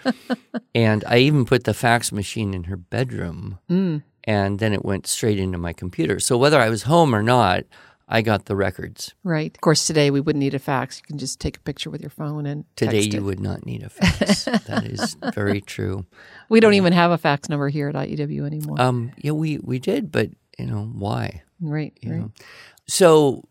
And 0.74 1.04
I 1.06 1.18
even 1.18 1.44
put 1.44 1.64
the 1.64 1.74
fax 1.74 2.12
machine 2.12 2.54
in 2.54 2.64
her 2.64 2.76
bedroom. 2.76 3.58
Mm. 3.70 4.02
And 4.24 4.58
then 4.58 4.72
it 4.72 4.84
went 4.84 5.06
straight 5.06 5.38
into 5.38 5.58
my 5.58 5.72
computer. 5.72 6.18
So 6.20 6.36
whether 6.38 6.60
I 6.60 6.70
was 6.70 6.84
home 6.84 7.14
or 7.14 7.22
not, 7.22 7.64
I 8.08 8.22
got 8.22 8.44
the 8.44 8.56
records. 8.56 9.14
Right. 9.24 9.54
Of 9.54 9.60
course, 9.60 9.86
today 9.86 10.10
we 10.10 10.20
wouldn't 10.20 10.40
need 10.40 10.54
a 10.54 10.58
fax. 10.58 10.98
You 10.98 11.04
can 11.04 11.18
just 11.18 11.40
take 11.40 11.56
a 11.56 11.60
picture 11.60 11.90
with 11.90 12.00
your 12.02 12.10
phone 12.10 12.44
and 12.46 12.64
Today 12.76 13.00
you 13.00 13.24
would 13.24 13.40
not 13.40 13.64
need 13.64 13.82
a 13.82 13.88
fax. 13.88 14.44
that 14.66 14.84
is 14.84 15.16
very 15.32 15.60
true. 15.60 16.04
We 16.48 16.60
don't 16.60 16.74
even 16.74 16.92
have 16.92 17.10
a 17.10 17.18
fax 17.18 17.48
number 17.48 17.68
here 17.68 17.88
at 17.88 17.94
IEW 17.94 18.46
anymore. 18.46 18.80
Um, 18.80 19.12
yeah, 19.16 19.32
we, 19.32 19.58
we 19.58 19.78
did, 19.78 20.12
but 20.12 20.30
you 20.58 20.66
know, 20.66 20.90
why? 20.92 21.42
right. 21.60 21.96
you 22.00 22.10
right. 22.10 22.20
know. 22.20 22.32
So 22.86 23.44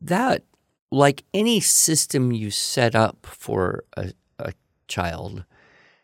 that, 0.00 0.44
like 0.92 1.24
any 1.34 1.60
system 1.60 2.30
you 2.30 2.50
set 2.50 2.94
up 2.94 3.26
for 3.26 3.84
a, 3.96 4.12
a 4.38 4.52
child, 4.86 5.44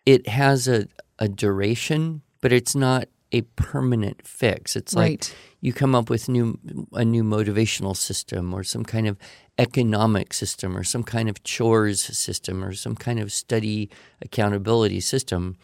it 0.04 0.26
has 0.28 0.66
a, 0.66 0.88
a 1.18 1.28
duration, 1.28 2.22
but 2.40 2.52
it's 2.52 2.74
not 2.74 3.06
a 3.32 3.40
permanent 3.56 4.26
fix. 4.26 4.76
It's 4.76 4.94
like 4.94 5.10
Right. 5.10 5.34
you 5.60 5.72
come 5.72 5.94
up 5.94 6.10
with 6.10 6.28
new 6.28 6.58
a 6.92 7.04
new 7.04 7.24
motivational 7.24 7.96
system 7.96 8.52
or 8.54 8.62
some 8.64 8.84
kind 8.84 9.06
of 9.08 9.16
economic 9.58 10.32
system 10.34 10.76
or 10.76 10.84
some 10.84 11.02
kind 11.02 11.28
of 11.28 11.42
chores 11.44 12.00
system 12.02 12.62
or 12.64 12.72
some 12.74 12.94
kind 12.96 13.18
of 13.20 13.32
study 13.32 13.88
accountability 14.20 15.00
system. 15.00 15.56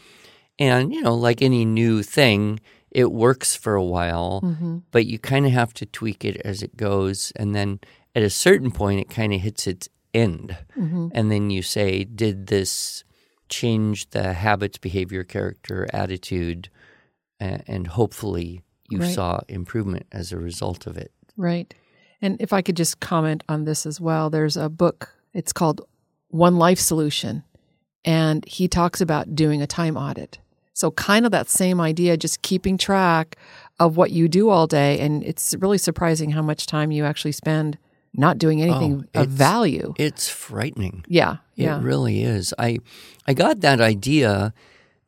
And 0.58 0.92
you 0.92 1.02
know, 1.02 1.14
like 1.14 1.42
any 1.42 1.64
new 1.64 2.02
thing, 2.02 2.60
it 2.90 3.12
works 3.12 3.54
for 3.56 3.74
a 3.74 3.84
while, 3.84 4.40
Mm-hmm. 4.42 4.78
but 4.90 5.06
you 5.06 5.18
kind 5.18 5.46
of 5.46 5.52
have 5.52 5.72
to 5.74 5.86
tweak 5.86 6.24
it 6.24 6.36
as 6.44 6.62
it 6.62 6.76
goes 6.76 7.32
and 7.36 7.54
then 7.54 7.80
at 8.14 8.22
a 8.22 8.30
certain 8.30 8.70
point 8.70 9.00
it 9.00 9.10
kind 9.10 9.32
of 9.34 9.40
hits 9.40 9.66
its 9.66 9.88
end. 10.14 10.56
Mm-hmm. 10.76 11.08
And 11.12 11.30
then 11.30 11.50
you 11.50 11.62
say, 11.62 12.04
did 12.04 12.46
this 12.46 13.04
change 13.48 14.10
the 14.10 14.32
habits, 14.32 14.78
behavior, 14.78 15.22
character, 15.24 15.86
attitude, 15.92 16.68
and 17.40 17.86
hopefully 17.86 18.62
you 18.90 18.98
Right. 18.98 19.14
saw 19.14 19.40
improvement 19.48 20.06
as 20.12 20.32
a 20.32 20.38
result 20.38 20.86
of 20.86 20.96
it. 20.96 21.12
Right. 21.36 21.72
And 22.20 22.36
if 22.40 22.52
I 22.52 22.62
could 22.62 22.76
just 22.76 23.00
comment 23.00 23.44
on 23.48 23.64
this 23.64 23.86
as 23.86 24.00
well, 24.00 24.28
there's 24.30 24.56
a 24.56 24.68
book, 24.68 25.14
it's 25.32 25.52
called 25.52 25.82
One 26.28 26.56
Life 26.56 26.80
Solution, 26.80 27.44
and 28.04 28.44
he 28.46 28.66
talks 28.68 29.00
about 29.00 29.34
doing 29.34 29.62
a 29.62 29.66
time 29.66 29.96
audit. 29.96 30.38
So, 30.72 30.90
kind 30.92 31.26
of 31.26 31.32
that 31.32 31.48
same 31.48 31.80
idea, 31.80 32.16
just 32.16 32.42
keeping 32.42 32.78
track 32.78 33.36
of 33.80 33.96
what 33.96 34.10
you 34.12 34.28
do 34.28 34.48
all 34.48 34.66
day. 34.68 35.00
And 35.00 35.24
it's 35.24 35.54
really 35.58 35.78
surprising 35.78 36.30
how 36.30 36.42
much 36.42 36.66
time 36.66 36.90
you 36.92 37.04
actually 37.04 37.32
spend 37.32 37.78
not 38.14 38.38
doing 38.38 38.62
anything 38.62 39.04
Oh, 39.14 39.22
of 39.22 39.28
value. 39.28 39.92
It's 39.98 40.28
frightening. 40.28 41.04
Yeah. 41.08 41.38
It 41.56 41.64
Yeah. 41.64 41.80
really 41.82 42.22
is. 42.22 42.54
I 42.58 42.78
I 43.26 43.34
got 43.34 43.60
that 43.60 43.80
idea 43.80 44.52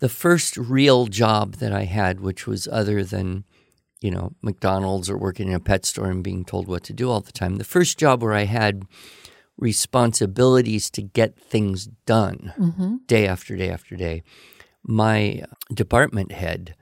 the 0.00 0.09
first 0.09 0.57
real 0.57 1.07
job 1.07 1.54
that 1.57 1.73
I 1.73 1.85
had, 1.85 2.21
which 2.21 2.47
was 2.47 2.66
other 2.69 3.04
than, 3.04 3.45
you 4.00 4.11
know, 4.11 4.33
McDonald's 4.42 5.09
or 5.09 5.16
working 5.16 5.49
in 5.49 5.54
a 5.54 5.61
pet 5.61 5.87
store 5.87 6.11
and 6.11 6.23
being 6.25 6.45
told 6.45 6.66
what 6.69 6.83
to 6.85 6.92
do 6.92 7.11
all 7.11 7.21
the 7.21 7.33
time. 7.33 7.57
The 7.57 7.64
first 7.64 7.99
job 7.99 8.23
where 8.23 8.33
I 8.35 8.45
had 8.45 8.85
responsibilities 9.59 10.90
to 10.90 11.02
get 11.02 11.38
things 11.38 11.87
done 12.07 12.52
Mm-hmm. 12.59 12.97
day 13.07 13.26
after 13.26 13.57
day 13.57 13.71
after 13.71 13.97
day. 13.97 14.23
My 14.83 15.45
department 15.73 16.33
head 16.33 16.75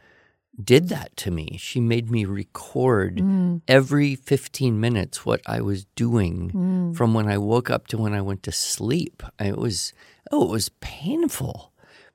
did 0.62 0.88
that 0.88 1.16
to 1.16 1.30
me. 1.30 1.56
She 1.58 1.80
made 1.80 2.10
me 2.10 2.24
record 2.24 3.16
Mm. 3.18 3.62
every 3.68 4.14
15 4.14 4.78
minutes 4.80 5.24
what 5.26 5.40
I 5.46 5.60
was 5.60 5.86
doing 5.96 6.50
Mm. 6.52 6.96
from 6.96 7.14
when 7.14 7.28
I 7.28 7.38
woke 7.38 7.70
up 7.70 7.86
to 7.88 7.98
when 7.98 8.14
I 8.14 8.20
went 8.22 8.42
to 8.44 8.52
sleep. 8.52 9.22
It 9.40 9.56
was 9.56 9.92
oh, 10.30 10.44
it 10.44 10.50
was 10.50 10.68
painful. 10.80 11.72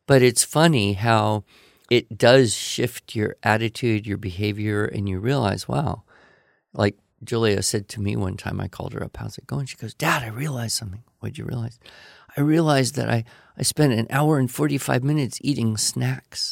But 0.08 0.22
it's 0.22 0.44
funny 0.44 0.94
how 0.94 1.44
it 1.90 2.18
does 2.18 2.54
shift 2.54 3.16
your 3.16 3.36
attitude, 3.44 4.06
your 4.08 4.18
behavior, 4.18 4.86
and 4.86 5.08
you 5.08 5.20
realize, 5.20 5.68
wow, 5.68 6.04
like 6.74 6.98
Julia 7.24 7.62
said 7.64 7.88
to 7.90 8.02
me 8.02 8.16
one 8.16 8.36
time, 8.38 8.60
I 8.60 8.68
called 8.68 8.94
her 8.94 9.04
up, 9.04 9.16
how's 9.18 9.38
it 9.38 9.48
going? 9.48 9.66
She 9.66 9.78
goes, 9.78 9.94
Dad, 9.94 10.24
I 10.24 10.28
realized 10.28 10.76
something. 10.76 11.04
What'd 11.20 11.38
you 11.38 11.46
realize? 11.46 11.80
I 12.36 12.42
realized 12.42 12.96
that 12.96 13.10
I, 13.10 13.24
I 13.58 13.62
spent 13.62 13.94
an 13.94 14.08
hour 14.10 14.40
and 14.40 14.50
45 14.52 15.04
minutes 15.04 15.38
eating 15.42 15.78
snacks, 15.78 16.52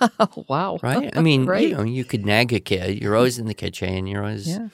wow. 0.48 0.78
right? 0.82 1.10
I 1.16 1.20
mean, 1.22 1.46
Right. 1.46 1.68
you 1.70 1.74
know, 1.76 1.82
you 1.82 2.04
could 2.04 2.24
nag 2.26 2.52
a 2.52 2.60
kid. 2.60 3.00
You're 3.02 3.16
always 3.16 3.38
in 3.38 3.46
the 3.46 3.54
kitchen. 3.54 4.06
You're 4.06 4.22
always, 4.22 4.46
Yeah. 4.48 4.68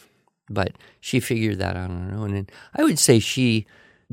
but 0.51 0.73
she 1.01 1.21
figured 1.21 1.59
that 1.61 1.77
out 1.77 1.91
on 1.91 2.11
her 2.11 2.17
own. 2.19 2.35
And 2.35 2.53
I 2.75 2.83
would 2.83 2.99
say 2.99 3.21
she 3.21 3.67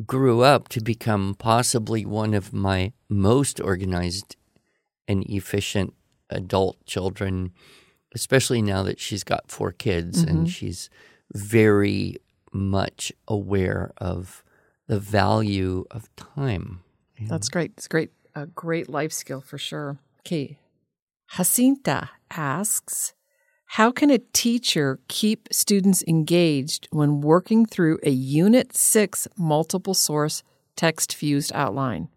grew 0.06 0.42
up 0.42 0.68
to 0.70 0.82
become 0.82 1.36
possibly 1.36 2.06
one 2.06 2.34
of 2.34 2.54
my 2.54 2.92
most 3.10 3.60
organized 3.62 4.36
and 5.08 5.24
efficient 5.30 5.94
adult 6.30 6.84
children, 6.86 7.52
especially 8.14 8.62
now 8.62 8.84
that 8.84 9.00
she's 9.00 9.24
got 9.24 9.50
four 9.50 9.72
kids 9.72 10.22
and 10.22 10.40
mm-hmm. 10.40 10.46
she's 10.46 10.90
very 11.34 12.18
much 12.52 13.12
aware 13.28 13.92
of 13.98 14.44
the 14.88 15.00
value 15.00 15.86
of 15.92 16.14
time. 16.16 16.82
know. 17.20 17.28
That's 17.28 17.50
great. 17.50 17.74
It's 17.78 17.88
great. 17.88 18.12
A 18.36 18.46
great 18.46 18.90
life 18.90 19.14
skill 19.14 19.42
for 19.42 19.58
sure. 19.58 20.00
Okay. 20.22 20.58
Jacinta 21.36 22.10
asks 22.30 23.14
How 23.76 23.92
can 23.92 24.10
a 24.10 24.20
teacher 24.32 25.00
keep 25.10 25.50
students 25.52 26.02
engaged 26.08 26.88
when 26.92 27.20
working 27.20 27.66
through 27.66 28.00
a 28.04 28.10
Unit 28.10 28.74
6 28.74 29.28
multiple 29.38 29.94
source 29.94 30.44
text 30.78 31.14
fused 31.14 31.52
outline? 31.54 32.08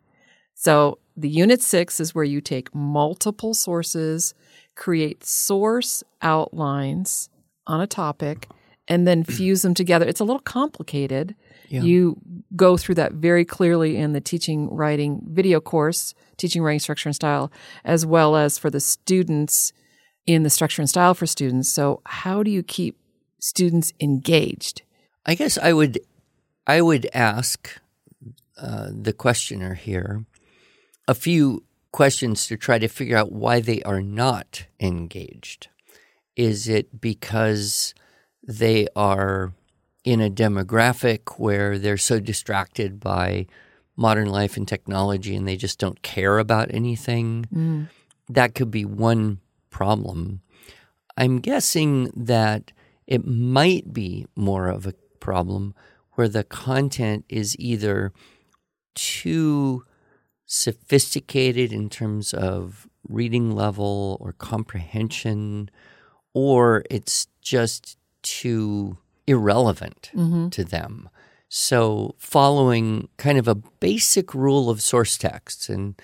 So, 0.55 1.01
the 1.17 1.29
Unit 1.29 1.61
6 1.61 1.99
is 1.99 2.15
where 2.15 2.23
you 2.23 2.41
take 2.41 2.73
multiple 2.73 3.55
sources, 3.55 4.35
create 4.77 5.25
source 5.25 6.05
outlines 6.23 7.29
on 7.67 7.81
a 7.81 7.89
topic, 7.89 8.47
and 8.87 9.05
then 9.05 9.25
fuse 9.25 9.63
them 9.63 9.75
together. 9.75 10.07
It's 10.07 10.21
a 10.21 10.25
little 10.25 10.39
complicated. 10.39 11.35
Yeah. 11.71 11.83
You 11.83 12.19
go 12.55 12.77
through 12.77 12.95
that 12.95 13.15
very 13.15 13.45
clearly 13.45 13.97
in 13.97 14.13
the 14.13 14.21
teaching 14.21 14.71
writing 14.71 15.27
video 15.29 15.61
course, 15.61 16.15
teaching 16.37 16.63
writing 16.63 16.79
structure 16.79 17.09
and 17.09 17.17
style, 17.17 17.51
as 17.85 18.07
well 18.07 18.37
as 18.37 18.59
for 18.59 18.71
the 18.71 18.79
students 18.79 19.73
in 20.29 20.43
the 20.43 20.51
structure 20.51 20.83
and 20.83 20.91
style 20.91 21.15
for 21.15 21.27
students. 21.27 21.71
So, 21.71 22.03
how 22.05 22.43
do 22.43 22.51
you 22.51 22.63
keep 22.63 22.99
students 23.41 23.93
engaged? 23.99 24.83
I 25.25 25.35
guess 25.35 25.57
I 25.57 25.73
would 25.73 25.99
I 26.67 26.83
would 26.83 27.09
ask 27.15 27.81
uh, 28.61 28.91
the 28.93 29.15
questioner 29.15 29.75
here 29.75 30.27
a 31.09 31.15
few 31.15 31.65
questions 31.93 32.47
to 32.47 32.57
try 32.59 32.79
to 32.79 32.89
figure 32.89 33.17
out 33.17 33.33
why 33.33 33.61
they 33.61 33.83
are 33.83 34.03
not 34.03 34.67
engaged. 34.79 35.69
Is 36.37 36.69
it 36.69 37.01
because 37.01 37.95
they 38.47 38.87
are 38.95 39.55
in 40.05 40.21
a 40.21 40.31
demographic 40.31 41.39
where 41.39 41.79
they're 41.79 41.97
so 41.97 42.21
distracted 42.21 43.01
by 43.01 43.47
modern 43.97 44.29
life 44.29 44.59
and 44.59 44.69
technology 44.69 45.35
and 45.35 45.49
they 45.49 45.57
just 45.57 45.79
don't 45.79 46.03
care 46.03 46.39
about 46.39 46.73
anything? 46.73 47.47
That 48.29 48.55
could 48.55 48.71
be 48.71 48.85
one 48.85 49.41
problem. 49.71 50.41
I'm 51.17 51.41
guessing 51.41 52.11
that 52.15 52.73
it 53.07 53.27
might 53.27 53.93
be 53.93 54.27
more 54.37 54.69
of 54.69 54.87
a 54.87 54.95
problem 55.21 55.75
where 56.13 56.29
the 56.29 56.45
content 56.45 57.25
is 57.29 57.57
either 57.59 58.13
too 58.95 59.85
sophisticated 60.47 61.73
in 61.73 61.89
terms 61.89 62.33
of 62.33 62.89
reading 63.09 63.55
level 63.55 64.17
or 64.21 64.33
comprehension, 64.33 65.71
or 66.35 66.85
it's 66.91 67.29
just 67.41 67.97
too 68.23 68.99
irrelevant 69.27 70.11
mm-hmm. 70.15 70.49
to 70.49 70.65
them. 70.65 71.09
So, 71.49 72.15
following 72.19 73.09
kind 73.17 73.39
of 73.39 73.49
a 73.49 73.55
basic 73.55 74.35
rule 74.35 74.69
of 74.69 74.83
source 74.83 75.17
text, 75.17 75.69
and 75.69 75.95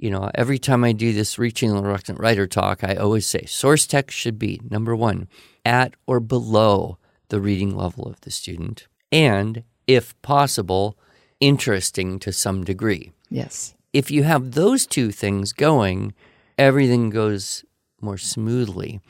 you 0.00 0.10
know, 0.10 0.30
every 0.34 0.58
time 0.58 0.82
I 0.82 0.92
do 0.92 1.12
this 1.12 1.38
reaching 1.38 1.74
the 1.74 1.82
reluctant 1.82 2.18
writer 2.18 2.46
talk, 2.46 2.82
I 2.82 2.94
always 2.94 3.26
say 3.26 3.44
source 3.44 3.86
text 3.86 4.16
should 4.16 4.38
be 4.38 4.58
number 4.70 4.96
one, 4.96 5.28
at 5.64 5.94
or 6.06 6.20
below 6.20 6.96
the 7.28 7.40
reading 7.40 7.76
level 7.76 8.08
of 8.08 8.20
the 8.22 8.30
student, 8.30 8.88
and 9.12 9.62
if 9.86 10.20
possible, 10.22 10.96
interesting 11.38 12.18
to 12.20 12.32
some 12.32 12.64
degree. 12.64 13.12
Yes. 13.28 13.74
If 13.92 14.10
you 14.10 14.22
have 14.22 14.52
those 14.52 14.86
two 14.86 15.10
things 15.10 15.52
going, 15.52 16.14
everything 16.56 17.10
goes 17.10 17.64
more 18.00 18.18
smoothly. 18.18 19.00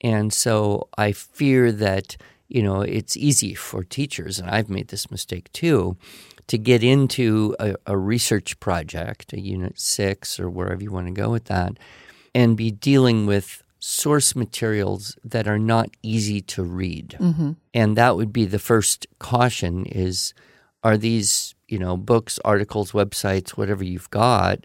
And 0.00 0.32
so 0.32 0.88
I 0.96 1.12
fear 1.12 1.72
that, 1.72 2.16
you 2.46 2.62
know, 2.62 2.82
it's 2.82 3.16
easy 3.16 3.54
for 3.54 3.82
teachers, 3.82 4.38
and 4.38 4.48
I've 4.48 4.70
made 4.70 4.88
this 4.88 5.10
mistake 5.10 5.50
too, 5.52 5.96
to 6.48 6.58
get 6.58 6.82
into 6.82 7.54
a, 7.60 7.74
a 7.86 7.96
research 7.96 8.58
project, 8.58 9.32
a 9.32 9.40
unit 9.40 9.78
six 9.78 10.40
or 10.40 10.50
wherever 10.50 10.82
you 10.82 10.90
want 10.90 11.06
to 11.06 11.12
go 11.12 11.30
with 11.30 11.44
that, 11.44 11.78
and 12.34 12.56
be 12.56 12.70
dealing 12.70 13.26
with 13.26 13.62
source 13.78 14.34
materials 14.34 15.16
that 15.22 15.46
are 15.46 15.58
not 15.58 15.90
easy 16.02 16.40
to 16.40 16.64
read. 16.64 17.16
Mm-hmm. 17.20 17.52
And 17.72 17.96
that 17.96 18.16
would 18.16 18.32
be 18.32 18.44
the 18.44 18.58
first 18.58 19.06
caution 19.18 19.86
is 19.86 20.34
are 20.82 20.96
these, 20.96 21.54
you 21.68 21.78
know, 21.78 21.96
books, 21.96 22.38
articles, 22.44 22.92
websites, 22.92 23.50
whatever 23.50 23.84
you've 23.84 24.10
got, 24.10 24.64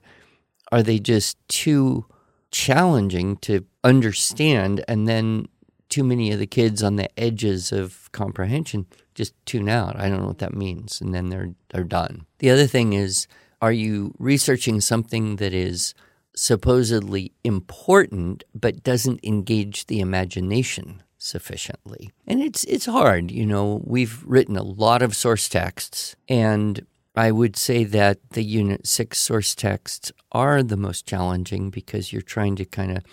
are 0.71 0.83
they 0.83 0.99
just 0.99 1.37
too 1.47 2.05
challenging 2.51 3.35
to 3.37 3.65
understand 3.83 4.83
and 4.87 5.07
then 5.07 5.47
too 5.89 6.03
many 6.03 6.31
of 6.31 6.39
the 6.39 6.47
kids 6.47 6.81
on 6.81 6.95
the 6.95 7.19
edges 7.19 7.71
of 7.71 8.09
comprehension 8.11 8.85
just 9.15 9.33
tune 9.45 9.69
out. 9.69 9.95
I 9.99 10.09
don't 10.09 10.21
know 10.21 10.27
what 10.27 10.39
that 10.39 10.55
means 10.55 11.01
and 11.01 11.13
then 11.13 11.29
they're 11.29 11.53
they're 11.69 11.83
done. 11.83 12.25
The 12.39 12.49
other 12.49 12.67
thing 12.67 12.93
is 12.93 13.27
are 13.61 13.71
you 13.71 14.13
researching 14.19 14.81
something 14.81 15.37
that 15.37 15.53
is 15.53 15.93
supposedly 16.35 17.31
important 17.43 18.43
but 18.53 18.83
doesn't 18.83 19.23
engage 19.23 19.85
the 19.85 19.99
imagination 19.99 21.03
sufficiently. 21.17 22.11
And 22.27 22.41
it's 22.41 22.63
it's 22.65 22.85
hard, 22.85 23.31
you 23.31 23.45
know. 23.45 23.81
We've 23.85 24.23
written 24.25 24.57
a 24.57 24.63
lot 24.63 25.01
of 25.01 25.15
source 25.15 25.47
texts 25.47 26.15
and 26.27 26.85
I 27.15 27.31
would 27.31 27.55
say 27.55 27.83
that 27.83 28.17
the 28.31 28.43
unit 28.43 28.87
6 28.87 29.19
source 29.19 29.53
texts 29.53 30.11
are 30.31 30.63
the 30.63 30.77
most 30.77 31.05
challenging 31.05 31.69
because 31.69 32.11
you're 32.11 32.23
trying 32.23 32.55
to 32.55 32.65
kind 32.65 32.97
of 32.97 33.03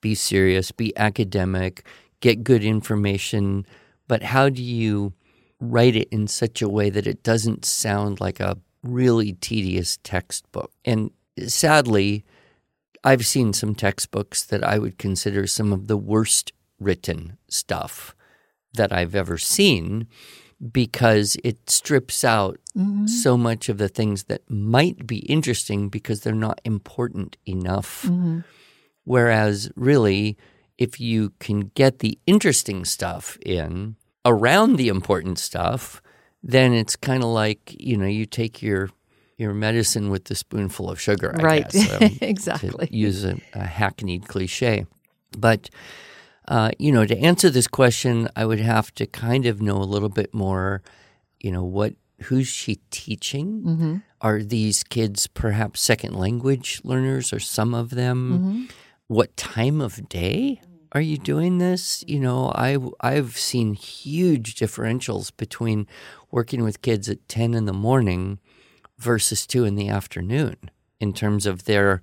be 0.00 0.14
serious, 0.14 0.70
be 0.70 0.96
academic, 0.96 1.84
get 2.20 2.44
good 2.44 2.64
information, 2.64 3.66
but 4.06 4.22
how 4.22 4.48
do 4.48 4.62
you 4.62 5.12
write 5.60 5.96
it 5.96 6.08
in 6.10 6.26
such 6.26 6.62
a 6.62 6.68
way 6.68 6.90
that 6.90 7.06
it 7.06 7.22
doesn't 7.22 7.64
sound 7.64 8.20
like 8.20 8.40
a 8.40 8.58
really 8.82 9.34
tedious 9.34 9.98
textbook. 10.02 10.72
And 10.84 11.10
sadly, 11.46 12.24
I've 13.04 13.26
seen 13.26 13.52
some 13.52 13.74
textbooks 13.74 14.42
that 14.44 14.64
I 14.64 14.78
would 14.78 14.98
consider 14.98 15.46
some 15.46 15.72
of 15.72 15.86
the 15.86 15.96
worst 15.96 16.52
written 16.78 17.36
stuff 17.48 18.14
that 18.74 18.92
I've 18.92 19.14
ever 19.14 19.36
seen 19.36 20.06
because 20.72 21.36
it 21.42 21.70
strips 21.70 22.24
out 22.24 22.58
mm-hmm. 22.76 23.06
so 23.06 23.36
much 23.36 23.68
of 23.68 23.78
the 23.78 23.88
things 23.88 24.24
that 24.24 24.48
might 24.50 25.06
be 25.06 25.18
interesting 25.20 25.88
because 25.88 26.20
they're 26.20 26.34
not 26.34 26.60
important 26.64 27.36
enough. 27.46 28.02
Mm-hmm. 28.02 28.40
Whereas, 29.04 29.70
really, 29.74 30.36
if 30.76 31.00
you 31.00 31.32
can 31.40 31.70
get 31.74 32.00
the 32.00 32.18
interesting 32.26 32.84
stuff 32.84 33.38
in 33.44 33.96
around 34.24 34.76
the 34.76 34.88
important 34.88 35.38
stuff, 35.38 36.02
then 36.42 36.72
it's 36.72 36.96
kind 36.96 37.22
of 37.22 37.28
like 37.30 37.76
you 37.78 37.96
know 37.96 38.06
you 38.06 38.26
take 38.26 38.62
your 38.62 38.90
your 39.36 39.54
medicine 39.54 40.10
with 40.10 40.24
the 40.24 40.34
spoonful 40.34 40.90
of 40.90 41.00
sugar. 41.00 41.34
I 41.38 41.42
right, 41.42 41.70
guess, 41.70 42.02
um, 42.02 42.10
exactly. 42.20 42.88
use 42.90 43.24
a, 43.24 43.40
a, 43.54 43.64
hackneyed 43.64 44.28
cliche, 44.28 44.86
but 45.38 45.70
uh, 46.48 46.70
you 46.78 46.92
know, 46.92 47.06
to 47.06 47.16
answer 47.16 47.48
this 47.48 47.68
question, 47.68 48.28
I 48.34 48.44
would 48.44 48.60
have 48.60 48.92
to 48.96 49.06
kind 49.06 49.46
of 49.46 49.62
know 49.62 49.76
a 49.76 49.84
little 49.84 50.08
bit 50.08 50.34
more. 50.34 50.82
You 51.38 51.52
know, 51.52 51.64
what 51.64 51.94
who's 52.24 52.48
she 52.48 52.80
teaching? 52.90 53.62
Mm-hmm. 53.62 53.96
Are 54.20 54.42
these 54.42 54.82
kids 54.82 55.26
perhaps 55.26 55.80
second 55.80 56.14
language 56.14 56.80
learners, 56.84 57.32
or 57.32 57.40
some 57.40 57.72
of 57.72 57.90
them? 57.90 58.32
Mm-hmm. 58.32 58.64
What 59.06 59.36
time 59.36 59.80
of 59.80 60.08
day? 60.08 60.60
Are 60.92 61.00
you 61.00 61.18
doing 61.18 61.58
this? 61.58 62.04
You 62.06 62.18
know, 62.18 62.52
I 62.54 62.78
I've 63.00 63.36
seen 63.36 63.74
huge 63.74 64.56
differentials 64.56 65.30
between 65.36 65.86
working 66.30 66.62
with 66.62 66.82
kids 66.82 67.08
at 67.08 67.28
10 67.28 67.54
in 67.54 67.66
the 67.66 67.72
morning 67.72 68.38
versus 68.98 69.46
2 69.46 69.64
in 69.64 69.76
the 69.76 69.88
afternoon 69.88 70.56
in 70.98 71.12
terms 71.12 71.46
of 71.46 71.64
their 71.64 72.00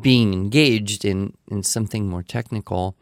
being 0.00 0.32
engaged 0.32 1.04
in 1.04 1.34
in 1.48 1.62
something 1.62 2.08
more 2.08 2.22
technical. 2.22 2.96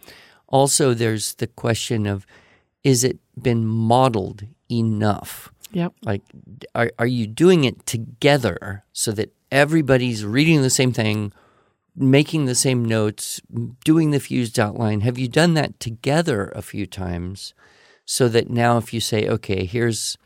Also 0.48 0.94
there's 0.94 1.34
the 1.34 1.46
question 1.46 2.06
of 2.06 2.26
is 2.82 3.02
it 3.04 3.18
been 3.40 3.66
modeled 3.66 4.46
enough? 4.70 5.50
Yep. 5.72 5.94
Like 6.02 6.22
are 6.74 6.92
are 6.98 7.06
you 7.06 7.26
doing 7.26 7.64
it 7.64 7.86
together 7.86 8.84
so 8.92 9.12
that 9.12 9.34
everybody's 9.50 10.24
reading 10.24 10.62
the 10.62 10.70
same 10.70 10.92
thing 10.92 11.32
making 11.96 12.44
the 12.44 12.54
same 12.54 12.84
notes, 12.84 13.40
doing 13.84 14.10
the 14.10 14.20
fused 14.20 14.58
outline, 14.58 15.02
have 15.02 15.18
you 15.18 15.28
done 15.28 15.54
that 15.54 15.78
together 15.78 16.52
a 16.54 16.62
few 16.62 16.86
times 16.86 17.54
so 18.04 18.28
that 18.28 18.50
now 18.50 18.76
if 18.76 18.92
you 18.92 19.00
say, 19.00 19.28
okay, 19.28 19.64
here's 19.64 20.18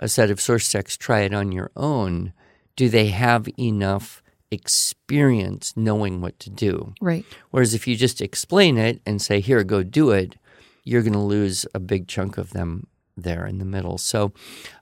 a 0.00 0.08
set 0.08 0.30
of 0.30 0.40
source 0.40 0.70
texts, 0.70 0.96
try 0.96 1.20
it 1.20 1.34
on 1.34 1.52
your 1.52 1.70
own, 1.76 2.32
do 2.76 2.88
they 2.88 3.08
have 3.08 3.48
enough 3.58 4.22
experience 4.50 5.74
knowing 5.76 6.20
what 6.20 6.38
to 6.40 6.50
do? 6.50 6.94
Right. 7.00 7.24
Whereas 7.50 7.74
if 7.74 7.86
you 7.86 7.96
just 7.96 8.20
explain 8.20 8.78
it 8.78 9.00
and 9.06 9.20
say, 9.20 9.40
here, 9.40 9.64
go 9.64 9.82
do 9.82 10.10
it, 10.10 10.36
you're 10.84 11.02
going 11.02 11.12
to 11.12 11.18
lose 11.18 11.66
a 11.74 11.80
big 11.80 12.08
chunk 12.08 12.38
of 12.38 12.50
them 12.50 12.86
there 13.16 13.46
in 13.46 13.58
the 13.58 13.64
middle. 13.64 13.98
So 13.98 14.32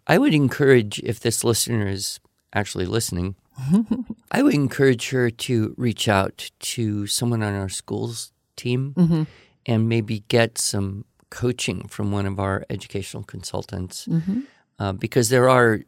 I 0.06 0.18
would 0.18 0.34
encourage 0.34 1.00
if 1.00 1.20
this 1.20 1.44
listener 1.44 1.86
is 1.86 2.20
actually 2.54 2.86
listening, 2.86 3.36
I 4.30 4.42
would 4.42 4.54
encourage 4.54 5.10
her 5.10 5.30
to 5.30 5.74
reach 5.76 6.08
out 6.08 6.50
to 6.60 7.06
someone 7.06 7.42
on 7.42 7.54
our 7.54 7.68
schools 7.68 8.32
team 8.56 8.94
mm-hmm. 8.96 9.22
and 9.66 9.88
maybe 9.88 10.24
get 10.28 10.58
some 10.58 11.04
coaching 11.30 11.86
from 11.88 12.12
one 12.12 12.26
of 12.26 12.38
our 12.38 12.64
educational 12.70 13.22
consultants 13.22 14.06
mm-hmm. 14.06 14.40
uh, 14.78 14.92
because 14.92 15.28
there 15.28 15.48
are 15.48 15.80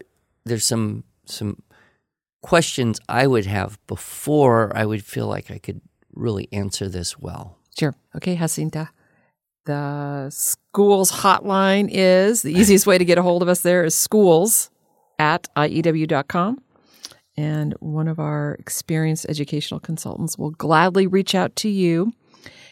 there's 0.44 0.64
some 0.64 1.04
some 1.24 1.62
questions 2.42 3.00
I 3.08 3.26
would 3.26 3.46
have 3.46 3.78
before 3.86 4.76
I 4.76 4.84
would 4.84 5.04
feel 5.04 5.26
like 5.26 5.50
I 5.50 5.58
could 5.58 5.80
really 6.12 6.48
answer 6.52 6.88
this 6.88 7.18
well. 7.18 7.58
Sure. 7.78 7.94
Okay, 8.16 8.36
Jacinta. 8.36 8.90
The 9.64 10.28
schools 10.30 11.12
hotline 11.12 11.88
is 11.90 12.42
the 12.42 12.52
easiest 12.58 12.86
way 12.86 12.98
to 12.98 13.04
get 13.04 13.18
a 13.18 13.22
hold 13.22 13.42
of 13.42 13.48
us 13.48 13.60
there 13.60 13.84
is 13.84 13.94
schools 13.94 14.70
at 15.18 15.48
iew.com 15.56 16.60
and 17.36 17.74
one 17.80 18.08
of 18.08 18.18
our 18.18 18.56
experienced 18.58 19.26
educational 19.28 19.80
consultants 19.80 20.36
will 20.36 20.50
gladly 20.50 21.06
reach 21.06 21.34
out 21.34 21.56
to 21.56 21.68
you. 21.68 22.12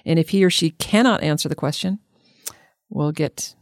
And 0.05 0.18
if 0.18 0.31
he 0.31 0.44
or 0.44 0.51
she 0.51 0.70
cannot 0.70 1.23
answer 1.23 1.49
the 1.49 1.55
question, 1.55 1.99
we'll 2.88 3.12
get 3.12 3.55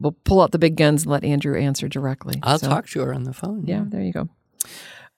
we'll 0.00 0.16
pull 0.24 0.42
out 0.42 0.52
the 0.52 0.58
big 0.58 0.76
guns 0.76 1.02
and 1.02 1.12
let 1.12 1.24
Andrew 1.24 1.58
answer 1.58 1.88
directly. 1.88 2.40
I'll 2.42 2.58
so, 2.58 2.68
talk 2.68 2.88
to 2.88 3.00
her 3.00 3.14
on 3.14 3.24
the 3.24 3.32
phone. 3.32 3.64
Yeah, 3.66 3.84
there 3.86 4.02
you 4.02 4.12
go. 4.12 4.28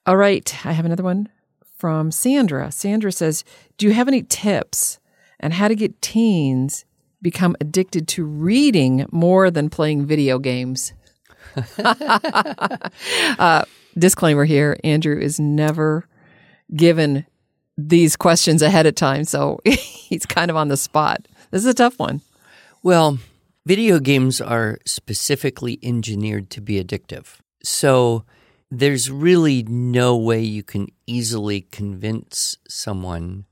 All 0.05 0.17
right, 0.17 0.55
I 0.65 0.73
have 0.73 0.85
another 0.85 1.03
one 1.03 1.29
from 1.77 2.11
Sandra. 2.11 2.71
Sandra 2.71 3.11
says, 3.11 3.45
"Do 3.79 3.87
you 3.87 3.93
have 3.93 4.09
any 4.09 4.23
tips 4.23 4.99
on 5.43 5.53
how 5.53 5.69
to 5.69 5.75
get 5.75 6.01
teens 6.01 6.85
become 7.23 7.57
addicted 7.61 8.07
to 8.09 8.25
reading 8.25 9.07
more 9.11 9.51
than 9.51 9.71
playing 9.71 10.07
video 10.07 10.39
games?" 10.39 10.93
uh, 11.79 13.65
disclaimer 13.99 14.45
here 14.45 14.79
Andrew 14.85 15.19
is 15.19 15.41
never 15.41 16.07
given 16.75 17.27
these 17.79 18.17
questions 18.17 18.63
ahead 18.63 18.87
of 18.87 18.95
time, 18.95 19.25
so 19.25 19.61
he's 19.65 20.27
kind 20.27 20.51
of 20.51 20.57
on 20.57 20.69
the 20.69 20.77
spot. 20.77 21.27
This 21.51 21.63
is 21.63 21.67
a 21.67 21.75
tough 21.75 21.99
one. 21.99 22.23
Well, 22.83 23.19
video 23.65 23.99
games 23.99 24.41
are 24.41 24.79
specifically 24.85 25.79
engineered 25.83 26.51
to 26.51 26.61
be 26.61 26.83
addictive. 26.83 27.39
So 27.63 28.25
there's 28.71 29.11
really 29.11 29.63
no 29.65 30.17
way 30.17 30.41
you 30.41 30.63
can 30.63 30.89
easily 31.07 31.63
convince 31.63 32.57
someone 32.69 33.45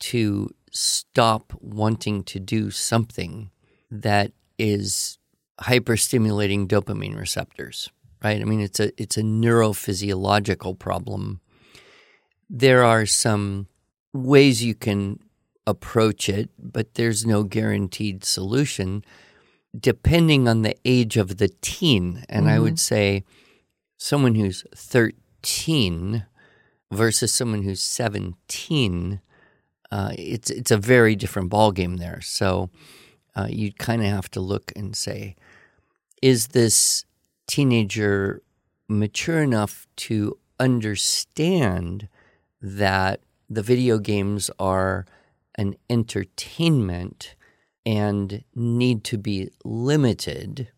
to 0.00 0.50
stop 0.70 1.52
wanting 1.60 2.22
to 2.24 2.38
do 2.40 2.70
something 2.70 3.50
that 3.90 4.32
is 4.58 5.18
hyperstimulating 5.60 6.68
dopamine 6.68 7.18
receptors 7.18 7.90
right? 8.22 8.40
I 8.40 8.44
mean, 8.44 8.60
it's 8.60 8.80
a 8.80 8.90
it's 9.00 9.16
a 9.16 9.22
neurophysiological 9.22 10.78
problem. 10.78 11.40
There 12.50 12.84
are 12.84 13.06
some 13.06 13.68
ways 14.12 14.64
you 14.64 14.74
can 14.74 15.20
approach 15.66 16.28
it, 16.28 16.48
but 16.58 16.94
there's 16.94 17.26
no 17.26 17.42
guaranteed 17.42 18.24
solution 18.24 19.04
depending 19.78 20.48
on 20.48 20.62
the 20.62 20.74
age 20.84 21.16
of 21.16 21.36
the 21.36 21.50
teen. 21.60 22.24
And 22.28 22.46
mm-hmm. 22.46 22.54
I 22.54 22.58
would 22.58 22.74
mm-hmm. 22.74 22.94
say 22.94 23.24
someone 23.96 24.34
who's 24.34 24.64
13 24.74 26.24
versus 26.90 27.32
someone 27.32 27.62
who's 27.62 27.82
17, 27.82 29.20
uh, 29.90 30.12
it's 30.18 30.50
it's 30.50 30.70
a 30.70 30.76
very 30.76 31.16
different 31.16 31.50
ballgame 31.50 31.98
there. 31.98 32.20
So 32.20 32.70
uh, 33.36 33.48
you 33.48 33.72
kind 33.72 34.02
of 34.02 34.08
have 34.08 34.30
to 34.32 34.40
look 34.40 34.72
and 34.76 34.96
say, 34.96 35.36
is 36.22 36.48
this 36.48 37.04
teenager 37.48 38.42
mature 38.88 39.42
enough 39.42 39.88
to 39.96 40.38
understand 40.60 42.08
that 42.62 43.20
the 43.50 43.62
video 43.62 43.98
games 43.98 44.50
are 44.58 45.06
an 45.56 45.74
entertainment 45.90 47.34
and 47.84 48.44
need 48.54 49.02
to 49.02 49.18
be 49.18 49.50
limited 49.64 50.68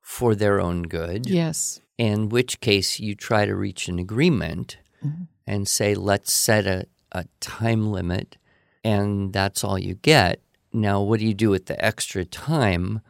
for 0.00 0.34
their 0.34 0.60
own 0.60 0.82
good. 0.84 1.28
Yes. 1.28 1.80
In 1.98 2.28
which 2.28 2.60
case, 2.60 3.00
you 3.00 3.14
try 3.14 3.44
to 3.44 3.56
reach 3.56 3.88
an 3.88 3.98
agreement 3.98 4.78
mm-hmm. 5.04 5.24
and 5.46 5.66
say, 5.66 5.94
let's 5.94 6.32
set 6.32 6.66
a, 6.66 6.86
a 7.10 7.24
time 7.40 7.90
limit, 7.90 8.36
and 8.84 9.32
that's 9.32 9.64
all 9.64 9.78
you 9.78 9.94
get. 9.94 10.40
Now, 10.72 11.00
what 11.02 11.20
do 11.20 11.26
you 11.26 11.34
do 11.34 11.50
with 11.50 11.66
the 11.66 11.84
extra 11.84 12.24
time? 12.24 13.00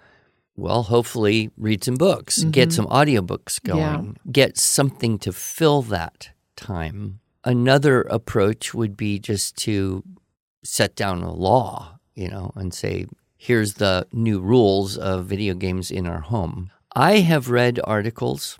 Well, 0.57 0.85
hopefully 0.85 1.51
read 1.57 1.85
some 1.85 1.97
books, 1.97 2.43
get 2.45 2.71
mm-hmm. 2.71 2.77
some 2.77 2.87
audiobooks 2.87 3.63
going, 3.63 4.17
Yeah. 4.25 4.33
get 4.33 4.57
something 4.57 5.19
to 5.21 5.33
fill 5.33 5.83
that 5.83 6.31
time. 6.57 7.21
Another 7.45 8.03
approach 8.03 8.75
would 8.75 8.97
be 8.97 9.19
just 9.19 9.57
to 9.59 10.03
set 10.65 10.97
down 10.97 11.23
a 11.23 11.33
law, 11.33 11.99
you 12.15 12.29
know, 12.29 12.53
and 12.57 12.75
say, 12.75 13.07
here's 13.37 13.75
the 13.75 14.07
new 14.13 14.41
rules 14.41 14.97
of 14.97 15.27
video 15.27 15.55
games 15.55 15.91
in 15.91 16.07
our 16.07 16.21
home. 16.21 16.71
I 16.95 17.19
have 17.19 17.51
read 17.51 17.79
articles 17.85 18.59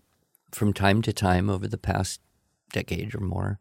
from 0.53 0.73
time 0.73 1.03
to 1.03 1.13
time 1.13 1.51
over 1.51 1.67
the 1.67 1.79
past 1.79 2.21
decade 2.73 3.15
or 3.15 3.21
more 3.21 3.59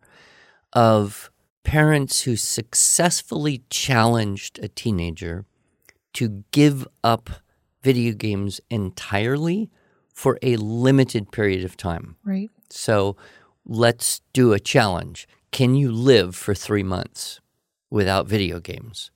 of 0.73 1.31
parents 1.63 2.21
who 2.21 2.35
successfully 2.35 3.63
challenged 3.69 4.59
a 4.59 4.67
teenager 4.67 5.45
to 6.13 6.43
give 6.51 6.87
up 7.03 7.29
video 7.85 8.13
games 8.13 8.59
entirely 8.69 9.69
for 10.11 10.39
a 10.41 10.55
limited 10.57 11.31
period 11.31 11.63
of 11.63 11.77
time. 11.77 12.15
Right. 12.23 12.49
So 12.71 13.15
let's 13.63 14.21
do 14.33 14.53
a 14.53 14.59
challenge. 14.59 15.27
Can 15.51 15.75
you 15.75 15.91
live 15.91 16.35
for 16.35 16.55
three 16.55 16.83
months 16.83 17.39
without 17.91 18.27
video 18.27 18.59
games? 18.59 19.11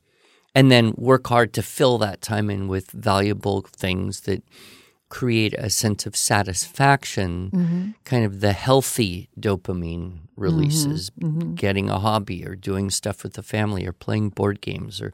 And 0.54 0.72
then 0.72 0.94
work 0.98 1.28
hard 1.28 1.52
to 1.54 1.64
fill 1.64 1.98
that 1.98 2.22
time 2.22 2.50
in 2.50 2.68
with 2.68 2.92
valuable 2.92 3.62
things 3.76 4.22
that 4.22 4.44
create 5.10 5.56
a 5.58 5.70
sense 5.70 6.06
of 6.06 6.16
satisfaction, 6.16 7.50
mm-hmm. 7.52 7.90
kind 8.04 8.24
of 8.26 8.42
the 8.42 8.54
healthy 8.54 9.30
dopamine 9.40 10.20
releases, 10.36 11.10
mm-hmm. 11.10 11.40
Mm-hmm. 11.40 11.54
getting 11.56 11.90
a 11.90 12.00
hobby 12.00 12.46
or 12.46 12.56
doing 12.56 12.92
stuff 12.92 13.24
with 13.24 13.34
the 13.34 13.44
family 13.44 13.88
or 13.88 13.94
playing 13.94 14.30
board 14.30 14.62
games 14.62 15.02
or 15.02 15.12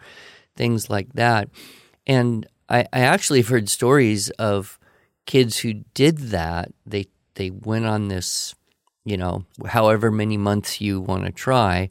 things 0.57 0.89
like 0.89 1.13
that. 1.13 1.49
And 2.05 2.45
I, 2.69 2.81
I 2.91 2.99
actually 3.01 3.39
have 3.39 3.49
heard 3.49 3.69
stories 3.69 4.29
of 4.31 4.79
kids 5.25 5.59
who 5.59 5.73
did 5.93 6.17
that. 6.29 6.71
They 6.85 7.07
they 7.35 7.49
went 7.49 7.85
on 7.85 8.07
this, 8.07 8.55
you 9.03 9.17
know, 9.17 9.45
however 9.67 10.11
many 10.11 10.37
months 10.37 10.79
you 10.81 11.01
want 11.01 11.25
to 11.25 11.31
try, 11.31 11.89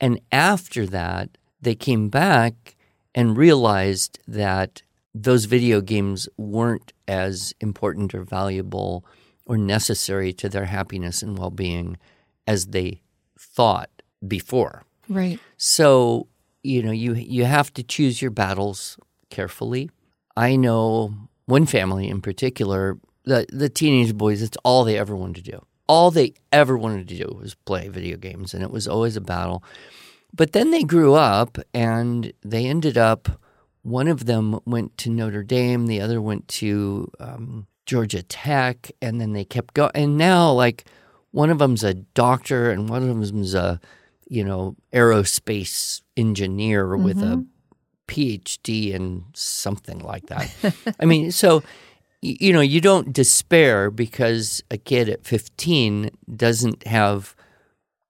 and 0.00 0.20
after 0.32 0.86
that, 0.86 1.38
they 1.60 1.74
came 1.74 2.08
back 2.08 2.76
and 3.14 3.36
realized 3.36 4.18
that 4.26 4.82
those 5.14 5.46
video 5.46 5.80
games 5.80 6.28
weren't 6.36 6.92
as 7.08 7.54
important 7.60 8.14
or 8.14 8.22
valuable 8.22 9.04
or 9.46 9.56
necessary 9.56 10.32
to 10.34 10.48
their 10.48 10.66
happiness 10.66 11.22
and 11.22 11.38
well-being 11.38 11.96
as 12.46 12.66
they 12.66 13.00
thought 13.38 13.90
before. 14.26 14.84
Right. 15.08 15.38
So, 15.56 16.26
you 16.62 16.82
know, 16.82 16.90
you 16.90 17.14
you 17.14 17.44
have 17.44 17.72
to 17.74 17.82
choose 17.82 18.20
your 18.20 18.30
battles 18.30 18.98
carefully. 19.30 19.90
I 20.36 20.56
know 20.56 21.14
one 21.46 21.66
family 21.66 22.08
in 22.08 22.20
particular, 22.20 22.98
the 23.24 23.46
the 23.50 23.68
teenage 23.68 24.14
boys, 24.14 24.42
it's 24.42 24.58
all 24.64 24.84
they 24.84 24.98
ever 24.98 25.16
wanted 25.16 25.44
to 25.44 25.50
do. 25.52 25.64
All 25.88 26.10
they 26.10 26.34
ever 26.52 26.76
wanted 26.76 27.08
to 27.08 27.16
do 27.16 27.36
was 27.38 27.54
play 27.54 27.88
video 27.88 28.16
games 28.16 28.52
and 28.52 28.62
it 28.62 28.70
was 28.70 28.88
always 28.88 29.16
a 29.16 29.20
battle. 29.20 29.62
But 30.34 30.52
then 30.52 30.70
they 30.70 30.82
grew 30.82 31.14
up 31.14 31.58
and 31.72 32.32
they 32.42 32.66
ended 32.66 32.98
up 32.98 33.40
one 33.82 34.08
of 34.08 34.26
them 34.26 34.58
went 34.66 34.98
to 34.98 35.10
Notre 35.10 35.44
Dame, 35.44 35.86
the 35.86 36.00
other 36.00 36.20
went 36.20 36.48
to 36.48 37.08
um, 37.20 37.68
Georgia 37.86 38.20
Tech, 38.20 38.90
and 39.00 39.20
then 39.20 39.32
they 39.32 39.44
kept 39.44 39.74
going. 39.74 39.92
And 39.94 40.18
now, 40.18 40.50
like, 40.50 40.86
one 41.30 41.50
of 41.50 41.58
them's 41.58 41.84
a 41.84 41.94
doctor 41.94 42.70
and 42.72 42.88
one 42.88 43.08
of 43.08 43.16
them's 43.16 43.54
a, 43.54 43.80
you 44.28 44.42
know, 44.42 44.74
aerospace 44.92 46.02
engineer 46.16 46.96
with 46.96 47.22
a 47.22 47.46
PhD 48.08 48.92
in 48.92 49.24
something 49.34 49.98
like 49.98 50.26
that. 50.26 50.54
I 51.00 51.04
mean, 51.04 51.30
so, 51.42 51.62
you 52.22 52.52
know, 52.52 52.60
you 52.60 52.80
don't 52.80 53.12
despair 53.12 53.90
because 53.90 54.62
a 54.70 54.76
kid 54.76 55.08
at 55.08 55.24
15 55.24 56.10
doesn't 56.36 56.86
have 56.86 57.34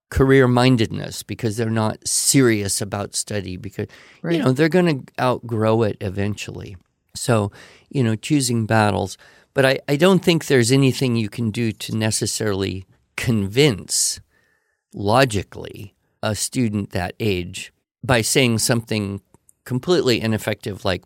career 0.09 0.47
mindedness 0.47 1.21
because 1.23 1.57
they're 1.57 1.69
not 1.69 2.07
serious 2.07 2.79
about 2.81 3.13
study 3.15 3.57
because 3.57 3.87
Right. 4.21 4.37
you 4.37 4.41
know 4.41 4.53
they're 4.53 4.69
going 4.69 5.05
to 5.05 5.13
outgrow 5.21 5.83
it 5.83 5.97
eventually 5.99 6.77
so 7.13 7.51
you 7.89 8.05
know 8.05 8.15
choosing 8.15 8.65
battles 8.65 9.17
but 9.53 9.65
I, 9.65 9.79
I 9.89 9.97
don't 9.97 10.23
think 10.23 10.45
there's 10.45 10.71
anything 10.71 11.17
you 11.17 11.27
can 11.27 11.51
do 11.51 11.73
to 11.73 11.93
necessarily 11.97 12.85
convince 13.17 14.21
logically 14.93 15.93
a 16.23 16.35
student 16.35 16.91
that 16.91 17.13
age 17.19 17.73
by 18.01 18.21
saying 18.21 18.59
something 18.59 19.21
completely 19.71 20.15
ineffective 20.27 20.77
like 20.85 21.03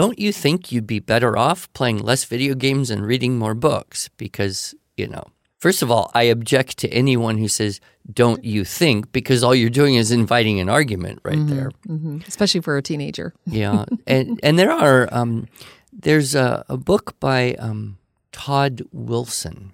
don't 0.00 0.18
you 0.18 0.32
think 0.32 0.72
you'd 0.72 0.86
be 0.96 0.98
better 1.12 1.32
off 1.46 1.72
playing 1.78 1.98
less 1.98 2.24
video 2.24 2.54
games 2.54 2.90
and 2.90 3.06
reading 3.06 3.38
more 3.38 3.54
books 3.54 4.10
because 4.16 4.74
you 4.96 5.08
know 5.08 5.24
First 5.64 5.80
of 5.80 5.90
all, 5.90 6.10
I 6.12 6.24
object 6.24 6.76
to 6.80 6.88
anyone 6.90 7.38
who 7.38 7.48
says, 7.48 7.80
Don't 8.12 8.44
you 8.44 8.66
think? 8.66 9.12
because 9.12 9.42
all 9.42 9.54
you're 9.54 9.70
doing 9.70 9.94
is 9.94 10.10
inviting 10.12 10.60
an 10.60 10.68
argument 10.68 11.20
right 11.24 11.40
there. 11.46 11.70
hmm 11.86 12.18
Especially 12.28 12.60
for 12.60 12.76
a 12.76 12.82
teenager. 12.82 13.32
Yeah. 13.46 13.86
and, 14.06 14.38
and 14.42 14.58
there 14.58 14.70
are, 14.70 15.08
um, 15.10 15.46
there's 15.90 16.34
a, 16.34 16.66
a 16.68 16.76
book 16.76 17.06
by 17.18 17.54
um, 17.54 17.96
Todd 18.30 18.82
Wilson. 18.92 19.72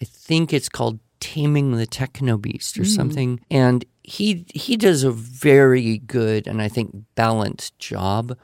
I 0.00 0.04
think 0.04 0.52
it's 0.52 0.68
called 0.68 1.00
Taming 1.18 1.72
the 1.76 1.86
Techno 1.86 2.38
Beast 2.38 2.78
or 2.78 2.84
something. 2.84 3.40
And 3.50 3.84
he, 4.08 4.46
he 4.54 4.76
does 4.76 5.04
a 5.04 5.10
very 5.10 5.98
good 5.98 6.46
and 6.46 6.62
I 6.62 6.68
think 6.68 7.04
balanced 7.14 7.78
job 7.78 8.36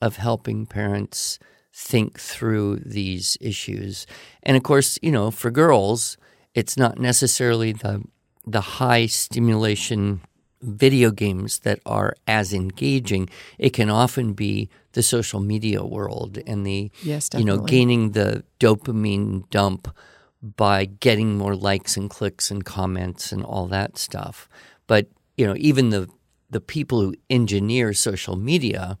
of 0.00 0.16
helping 0.16 0.66
parents 0.66 1.38
think 1.72 2.18
through 2.18 2.76
these 2.76 3.36
issues. 3.40 4.06
And 4.42 4.56
of 4.56 4.62
course, 4.62 4.98
you 5.02 5.12
know, 5.12 5.30
for 5.30 5.50
girls, 5.50 6.16
it's 6.54 6.76
not 6.76 6.98
necessarily 6.98 7.72
the 7.72 8.02
the 8.46 8.60
high 8.60 9.06
stimulation 9.06 10.22
video 10.62 11.10
games 11.10 11.60
that 11.60 11.80
are 11.86 12.14
as 12.26 12.52
engaging. 12.52 13.28
It 13.58 13.70
can 13.70 13.90
often 13.90 14.32
be 14.32 14.68
the 14.92 15.02
social 15.02 15.40
media 15.40 15.84
world 15.84 16.38
and 16.46 16.66
the 16.66 16.90
Yes, 17.02 17.28
you 17.36 17.44
know 17.44 17.58
gaining 17.58 18.12
the 18.12 18.42
dopamine 18.58 19.48
dump 19.50 19.94
by 20.42 20.86
getting 20.86 21.36
more 21.36 21.54
likes 21.54 21.96
and 21.96 22.08
clicks 22.08 22.50
and 22.50 22.64
comments 22.64 23.30
and 23.30 23.44
all 23.44 23.66
that 23.66 23.98
stuff. 23.98 24.48
But 24.90 25.06
you 25.36 25.46
know, 25.46 25.54
even 25.56 25.90
the 25.90 26.08
the 26.50 26.60
people 26.60 27.00
who 27.00 27.14
engineer 27.30 27.94
social 27.94 28.34
media 28.34 28.98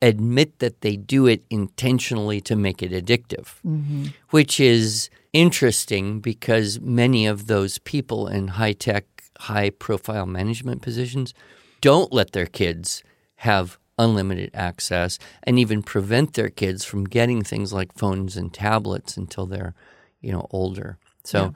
admit 0.00 0.60
that 0.60 0.80
they 0.82 0.94
do 0.96 1.26
it 1.26 1.42
intentionally 1.50 2.40
to 2.42 2.54
make 2.54 2.84
it 2.84 2.92
addictive, 2.92 3.56
mm-hmm. 3.66 4.06
which 4.30 4.60
is 4.60 5.10
interesting 5.32 6.20
because 6.20 6.78
many 6.78 7.26
of 7.26 7.48
those 7.48 7.78
people 7.78 8.28
in 8.28 8.46
high 8.46 8.74
tech, 8.74 9.06
high 9.40 9.70
profile 9.70 10.24
management 10.24 10.82
positions 10.82 11.34
don't 11.80 12.12
let 12.12 12.30
their 12.30 12.46
kids 12.46 13.02
have 13.38 13.76
unlimited 13.98 14.52
access 14.54 15.18
and 15.42 15.58
even 15.58 15.82
prevent 15.82 16.34
their 16.34 16.48
kids 16.48 16.84
from 16.84 17.06
getting 17.06 17.42
things 17.42 17.72
like 17.72 17.92
phones 17.92 18.36
and 18.36 18.54
tablets 18.54 19.16
until 19.16 19.46
they're, 19.46 19.74
you 20.20 20.30
know, 20.30 20.46
older. 20.52 20.96
So 21.24 21.54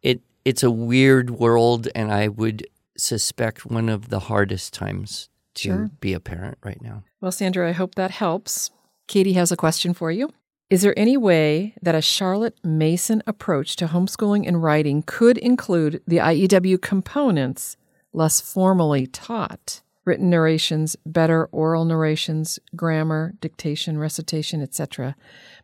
it 0.00 0.22
it's 0.46 0.62
a 0.62 0.70
weird 0.70 1.28
world 1.28 1.88
and 1.94 2.10
I 2.10 2.28
would 2.28 2.66
suspect 2.98 3.64
one 3.66 3.88
of 3.88 4.08
the 4.10 4.20
hardest 4.20 4.74
times 4.74 5.28
to 5.54 5.62
Sure. 5.62 5.90
be 6.00 6.12
a 6.12 6.20
parent 6.20 6.58
right 6.64 6.80
now. 6.82 7.04
Well, 7.20 7.32
Sandra, 7.32 7.68
I 7.68 7.72
hope 7.72 7.94
that 7.94 8.10
helps. 8.10 8.70
Katie 9.06 9.32
has 9.34 9.50
a 9.50 9.56
question 9.56 9.94
for 9.94 10.10
you. 10.12 10.30
Is 10.70 10.82
there 10.82 10.98
any 10.98 11.16
way 11.16 11.74
that 11.80 11.94
a 11.94 12.02
Charlotte 12.02 12.58
Mason 12.62 13.22
approach 13.26 13.74
to 13.76 13.86
homeschooling 13.86 14.46
and 14.46 14.62
writing 14.62 15.02
could 15.06 15.38
include 15.38 16.02
the 16.06 16.18
IEW 16.18 16.80
components 16.82 17.76
less 18.12 18.40
formally 18.40 19.06
taught? 19.06 19.80
Written 20.04 20.28
narrations, 20.30 20.96
better 21.06 21.46
oral 21.52 21.84
narrations, 21.84 22.58
grammar, 22.76 23.34
dictation, 23.40 23.98
recitation, 23.98 24.60
etc. 24.62 25.16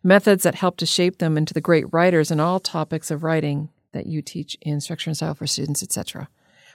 Methods 0.03 0.43
that 0.43 0.55
help 0.57 0.77
to 0.79 0.87
shape 0.87 1.19
them 1.19 1.37
into 1.37 1.55
the 1.55 1.61
great 1.61 1.87
writers 1.93 2.31
in 2.31 2.41
all 2.41 2.61
topics 2.61 3.11
of 3.11 3.23
writing 3.25 3.71
that 3.93 4.07
you 4.07 4.21
teach 4.23 4.57
in 4.61 4.81
Structure 4.81 5.11
and 5.11 5.17
Style 5.17 5.35
for 5.35 5.47
Students, 5.47 5.83
etc. 5.83 6.29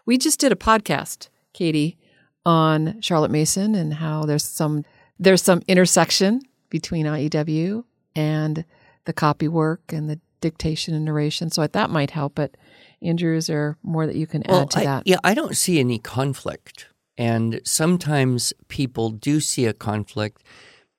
We 0.10 0.17
just 0.17 0.39
did 0.39 0.52
a 0.52 0.56
podcast, 0.56 1.30
Katie, 1.54 1.95
on 2.43 3.00
Charlotte 3.00 3.30
Mason 3.30 3.76
and 3.76 3.93
how 3.93 4.26
there's 4.26 4.43
some 4.43 4.84
there's 5.19 5.43
some 5.43 5.62
intersection 5.67 6.41
between 6.72 7.06
IEW 7.06 7.84
and 8.15 8.65
the 9.06 9.13
copy 9.13 9.48
work 9.48 9.93
and 9.93 10.10
the 10.10 10.19
dictation 10.41 10.95
and 10.95 11.06
narration. 11.06 11.52
So 11.52 11.67
that 11.67 11.91
might 11.91 12.10
help. 12.10 12.34
But 12.34 12.58
Andrew, 13.04 13.38
is 13.38 13.45
there 13.45 13.78
more 13.84 14.08
that 14.08 14.15
you 14.15 14.26
can 14.26 14.41
add 14.50 14.72
to 14.72 14.80
I, 14.80 14.84
that? 14.86 15.04
Yeah, 15.06 15.17
I 15.24 15.36
don't 15.36 15.56
see 15.56 15.80
any 15.80 16.00
conflict. 16.00 16.88
And 17.15 17.62
sometimes 17.63 18.52
people 18.67 19.12
do 19.12 19.39
see 19.39 19.67
a 19.67 19.74
conflict 19.74 20.41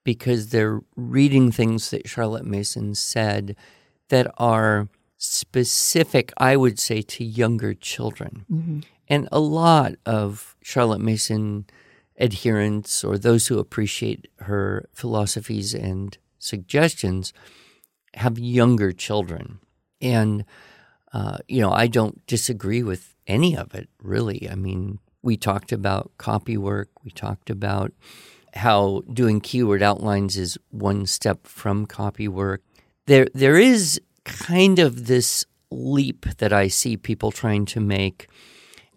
because 0.04 0.50
they're 0.50 0.82
reading 0.94 1.50
things 1.50 1.90
that 1.90 2.08
Charlotte 2.08 2.46
Mason 2.46 2.94
said 2.94 3.56
that 4.08 4.32
are 4.38 4.88
specific, 5.18 6.32
I 6.38 6.56
would 6.56 6.78
say, 6.78 7.02
to 7.02 7.24
younger 7.24 7.74
children. 7.74 8.46
Mm-hmm. 8.48 8.80
And 9.10 9.28
a 9.32 9.40
lot 9.40 9.96
of 10.06 10.56
Charlotte 10.62 11.00
Mason 11.00 11.66
adherents 12.18 13.02
or 13.02 13.18
those 13.18 13.48
who 13.48 13.58
appreciate 13.58 14.28
her 14.38 14.88
philosophies 14.94 15.74
and 15.74 16.16
suggestions 16.38 17.32
have 18.14 18.38
younger 18.38 18.92
children. 18.92 19.58
And, 20.00 20.44
uh, 21.12 21.38
you 21.48 21.60
know, 21.60 21.72
I 21.72 21.88
don't 21.88 22.24
disagree 22.26 22.84
with 22.84 23.16
any 23.26 23.56
of 23.56 23.74
it, 23.74 23.88
really. 24.00 24.48
I 24.48 24.54
mean, 24.54 25.00
we 25.22 25.36
talked 25.36 25.72
about 25.72 26.12
copy 26.16 26.56
work, 26.56 26.88
we 27.04 27.10
talked 27.10 27.50
about 27.50 27.92
how 28.54 29.02
doing 29.12 29.40
keyword 29.40 29.82
outlines 29.82 30.36
is 30.36 30.56
one 30.70 31.06
step 31.06 31.46
from 31.46 31.84
copy 31.86 32.28
work. 32.28 32.62
There, 33.06 33.26
there 33.34 33.58
is 33.58 34.00
kind 34.24 34.78
of 34.78 35.06
this 35.06 35.44
leap 35.70 36.26
that 36.38 36.52
I 36.52 36.68
see 36.68 36.96
people 36.96 37.32
trying 37.32 37.64
to 37.66 37.80
make 37.80 38.28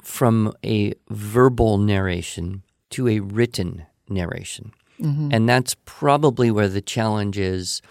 from 0.03 0.53
a 0.63 0.93
verbal 1.09 1.77
narration 1.77 2.63
to 2.91 3.07
a 3.07 3.19
written 3.19 3.85
narration. 4.09 4.71
Mm-hmm. 5.01 5.29
And 5.31 5.49
that's 5.49 5.75
probably 5.85 6.51
where 6.51 6.67
the 6.67 6.81
challenge 6.81 7.37
is. 7.37 7.81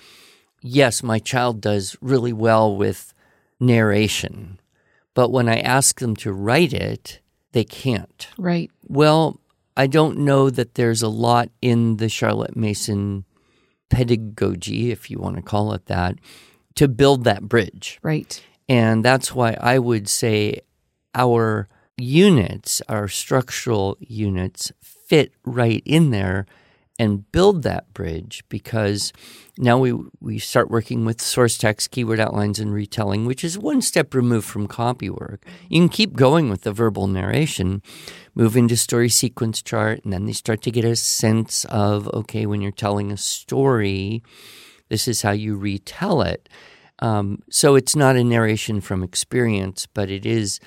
Yes, 0.60 1.02
my 1.02 1.18
child 1.18 1.60
does 1.60 1.96
really 2.00 2.32
well 2.32 2.76
with 2.76 3.12
narration, 3.58 4.60
but 5.14 5.30
when 5.30 5.48
I 5.48 5.58
ask 5.58 6.00
them 6.00 6.14
to 6.16 6.32
write 6.32 6.72
it, 6.72 7.20
they 7.52 7.64
can't. 7.64 8.28
Right. 8.38 8.70
Well, 8.86 9.40
I 9.76 9.86
don't 9.86 10.18
know 10.18 10.50
that 10.50 10.74
there's 10.74 11.02
a 11.02 11.08
lot 11.08 11.48
in 11.60 11.96
the 11.96 12.08
Charlotte 12.08 12.56
Mason 12.56 13.24
pedagogy, 13.90 14.90
if 14.90 15.10
you 15.10 15.18
want 15.18 15.36
to 15.36 15.42
call 15.42 15.72
it 15.72 15.86
that, 15.86 16.16
to 16.76 16.88
build 16.88 17.24
that 17.24 17.42
bridge. 17.42 17.98
Right. 18.02 18.42
And 18.68 19.04
that's 19.04 19.34
why 19.34 19.56
I 19.60 19.78
would 19.78 20.08
say 20.08 20.60
our 21.14 21.68
units, 22.02 22.82
our 22.88 23.08
structural 23.08 23.96
units, 24.00 24.72
fit 24.82 25.32
right 25.44 25.82
in 25.84 26.10
there 26.10 26.46
and 26.98 27.30
build 27.32 27.62
that 27.62 27.92
bridge 27.94 28.44
because 28.48 29.12
now 29.58 29.78
we 29.78 29.92
we 30.20 30.38
start 30.38 30.70
working 30.70 31.04
with 31.04 31.20
source 31.20 31.56
text, 31.56 31.90
keyword 31.90 32.20
outlines, 32.20 32.58
and 32.58 32.72
retelling, 32.72 33.24
which 33.24 33.44
is 33.44 33.58
one 33.58 33.80
step 33.80 34.14
removed 34.14 34.46
from 34.46 34.66
copy 34.66 35.08
work. 35.08 35.44
You 35.68 35.80
can 35.80 35.88
keep 35.88 36.14
going 36.14 36.50
with 36.50 36.62
the 36.62 36.72
verbal 36.72 37.06
narration, 37.06 37.82
move 38.34 38.56
into 38.56 38.76
story 38.76 39.08
sequence 39.08 39.62
chart, 39.62 40.04
and 40.04 40.12
then 40.12 40.26
they 40.26 40.32
start 40.32 40.62
to 40.62 40.70
get 40.70 40.84
a 40.84 40.96
sense 40.96 41.64
of 41.66 42.08
okay, 42.08 42.46
when 42.46 42.60
you're 42.60 42.72
telling 42.72 43.10
a 43.10 43.16
story, 43.16 44.22
this 44.88 45.08
is 45.08 45.22
how 45.22 45.32
you 45.32 45.56
retell 45.56 46.22
it. 46.22 46.48
Um, 46.98 47.42
so 47.50 47.74
it's 47.74 47.96
not 47.96 48.16
a 48.16 48.22
narration 48.22 48.80
from 48.80 49.02
experience, 49.02 49.88
but 49.92 50.08
it 50.08 50.24
is, 50.24 50.60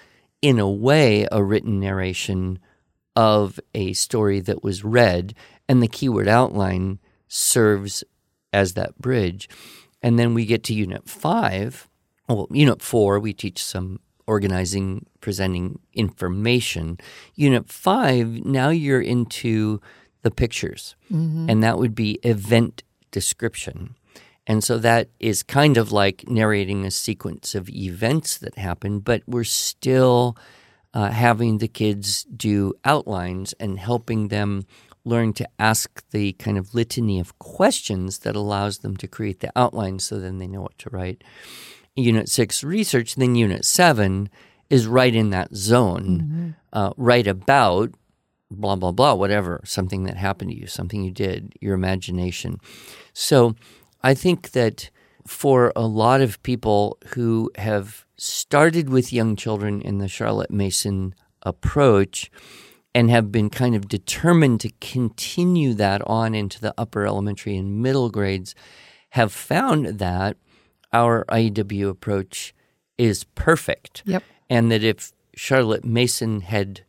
in 0.45 0.59
a 0.59 0.69
way, 0.69 1.25
a 1.31 1.43
written 1.43 1.79
narration 1.79 2.59
of 3.15 3.59
a 3.73 3.93
story 3.93 4.39
that 4.39 4.63
was 4.63 4.83
read 4.83 5.33
and 5.67 5.81
the 5.81 5.87
keyword 5.87 6.27
outline 6.27 6.99
serves 7.27 8.03
as 8.53 8.75
that 8.75 8.95
bridge. 8.99 9.49
And 10.03 10.19
then 10.19 10.35
we 10.35 10.45
get 10.45 10.63
to 10.65 10.73
unit 10.75 11.09
five. 11.09 11.89
Well, 12.29 12.47
unit 12.51 12.83
four, 12.83 13.19
we 13.19 13.33
teach 13.33 13.63
some 13.63 13.99
organizing, 14.27 15.07
presenting 15.19 15.79
information. 15.95 16.99
Unit 17.33 17.67
five, 17.67 18.45
now 18.45 18.69
you're 18.69 19.01
into 19.01 19.81
the 20.21 20.29
pictures, 20.29 20.95
mm-hmm. 21.11 21.49
and 21.49 21.63
that 21.63 21.79
would 21.79 21.95
be 21.95 22.19
event 22.21 22.83
description. 23.09 23.95
And 24.47 24.63
so 24.63 24.77
that 24.77 25.09
is 25.19 25.41
kind 25.43 25.77
of 25.77 25.91
like 25.91 26.29
narrating 26.29 26.85
a 26.85 26.91
sequence 26.91 27.55
of 27.55 27.69
events 27.69 28.37
that 28.37 28.57
happen, 28.57 28.99
but 28.99 29.23
we're 29.25 29.43
still 29.43 30.37
uh, 30.93 31.09
having 31.09 31.57
the 31.57 31.67
kids 31.67 32.23
do 32.25 32.73
outlines 32.85 33.53
and 33.59 33.79
helping 33.79 34.27
them 34.27 34.65
learn 35.03 35.33
to 35.33 35.47
ask 35.59 36.03
the 36.09 36.33
kind 36.33 36.57
of 36.57 36.73
litany 36.73 37.19
of 37.19 37.37
questions 37.39 38.19
that 38.19 38.35
allows 38.35 38.79
them 38.79 38.97
to 38.97 39.07
create 39.07 39.39
the 39.39 39.51
outline 39.55 39.99
so 39.99 40.19
then 40.19 40.37
they 40.37 40.47
know 40.47 40.61
what 40.61 40.77
to 40.79 40.89
write. 40.89 41.23
Unit 41.95 42.27
six, 42.27 42.63
research, 42.63 43.15
then 43.15 43.35
unit 43.35 43.65
seven 43.65 44.29
is 44.69 44.87
right 44.87 45.13
in 45.13 45.29
that 45.29 45.55
zone, 45.55 46.05
mm-hmm. 46.21 46.49
uh, 46.73 46.91
right 46.97 47.27
about 47.27 47.91
blah, 48.51 48.75
blah, 48.75 48.91
blah, 48.91 49.13
whatever, 49.13 49.61
something 49.63 50.03
that 50.03 50.17
happened 50.17 50.51
to 50.51 50.57
you, 50.57 50.67
something 50.67 51.03
you 51.03 51.11
did, 51.11 51.53
your 51.61 51.73
imagination. 51.73 52.59
So 53.13 53.55
I 54.05 54.13
think 54.13 54.51
that 54.51 54.89
for 55.27 55.73
a 55.75 55.87
lot 55.87 56.21
of 56.21 56.41
people 56.43 56.97
who 57.13 57.51
have 57.57 58.05
started 58.17 58.89
with 58.89 59.11
young 59.11 59.35
children 59.35 59.81
in 59.81 59.97
the 59.97 60.07
Charlotte 60.07 60.51
Mason 60.51 61.15
approach, 61.41 62.31
and 62.95 63.11
have 63.11 63.29
been 63.29 63.49
kind 63.49 63.75
of 63.75 63.89
determined 63.89 64.61
to 64.61 64.71
continue 64.79 65.73
that 65.73 66.01
on 66.07 66.33
into 66.33 66.61
the 66.61 66.73
upper 66.77 67.05
elementary 67.05 67.57
and 67.57 67.81
middle 67.81 68.09
grades 68.09 68.55
have 69.09 69.33
found 69.33 69.99
that 69.99 70.37
our 70.93 71.25
IEW 71.25 71.89
approach 71.89 72.55
is 72.97 73.25
perfect. 73.35 74.01
Yep. 74.05 74.23
And 74.49 74.71
that 74.71 74.81
if 74.81 75.11
Charlotte 75.35 75.83
Mason 75.83 76.39
had 76.39 76.85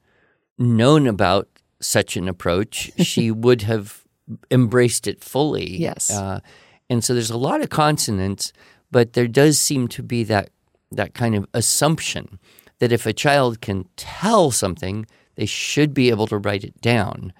known 0.56 1.08
about 1.08 1.48
such 1.80 2.16
an 2.16 2.28
approach, 2.28 2.92
she 2.98 3.32
would 3.32 3.62
have 3.62 4.04
embraced 4.48 5.08
it 5.08 5.24
fully. 5.24 5.76
Yes. 5.76 6.12
Uh, 6.12 6.38
and 6.88 7.02
so 7.02 7.14
there's 7.14 7.30
a 7.30 7.36
lot 7.36 7.60
of 7.60 7.70
consonants, 7.70 8.52
but 8.90 9.12
there 9.14 9.28
does 9.28 9.58
seem 9.58 9.88
to 9.88 10.02
be 10.02 10.24
that 10.24 10.50
that 10.92 11.14
kind 11.14 11.34
of 11.34 11.46
assumption 11.52 12.38
that 12.78 12.92
if 12.92 13.06
a 13.06 13.12
child 13.12 13.60
can 13.60 13.88
tell 13.96 14.50
something, 14.50 15.06
they 15.34 15.46
should 15.46 15.92
be 15.92 16.10
able 16.10 16.26
to 16.28 16.38
write 16.38 16.64
it 16.64 16.80
down. 16.80 17.32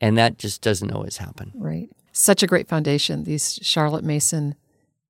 And 0.00 0.16
that 0.18 0.38
just 0.38 0.62
doesn't 0.62 0.92
always 0.92 1.16
happen. 1.16 1.52
Right. 1.54 1.88
Such 2.12 2.42
a 2.42 2.46
great 2.46 2.68
foundation 2.68 3.24
these 3.24 3.58
Charlotte 3.62 4.04
Mason 4.04 4.54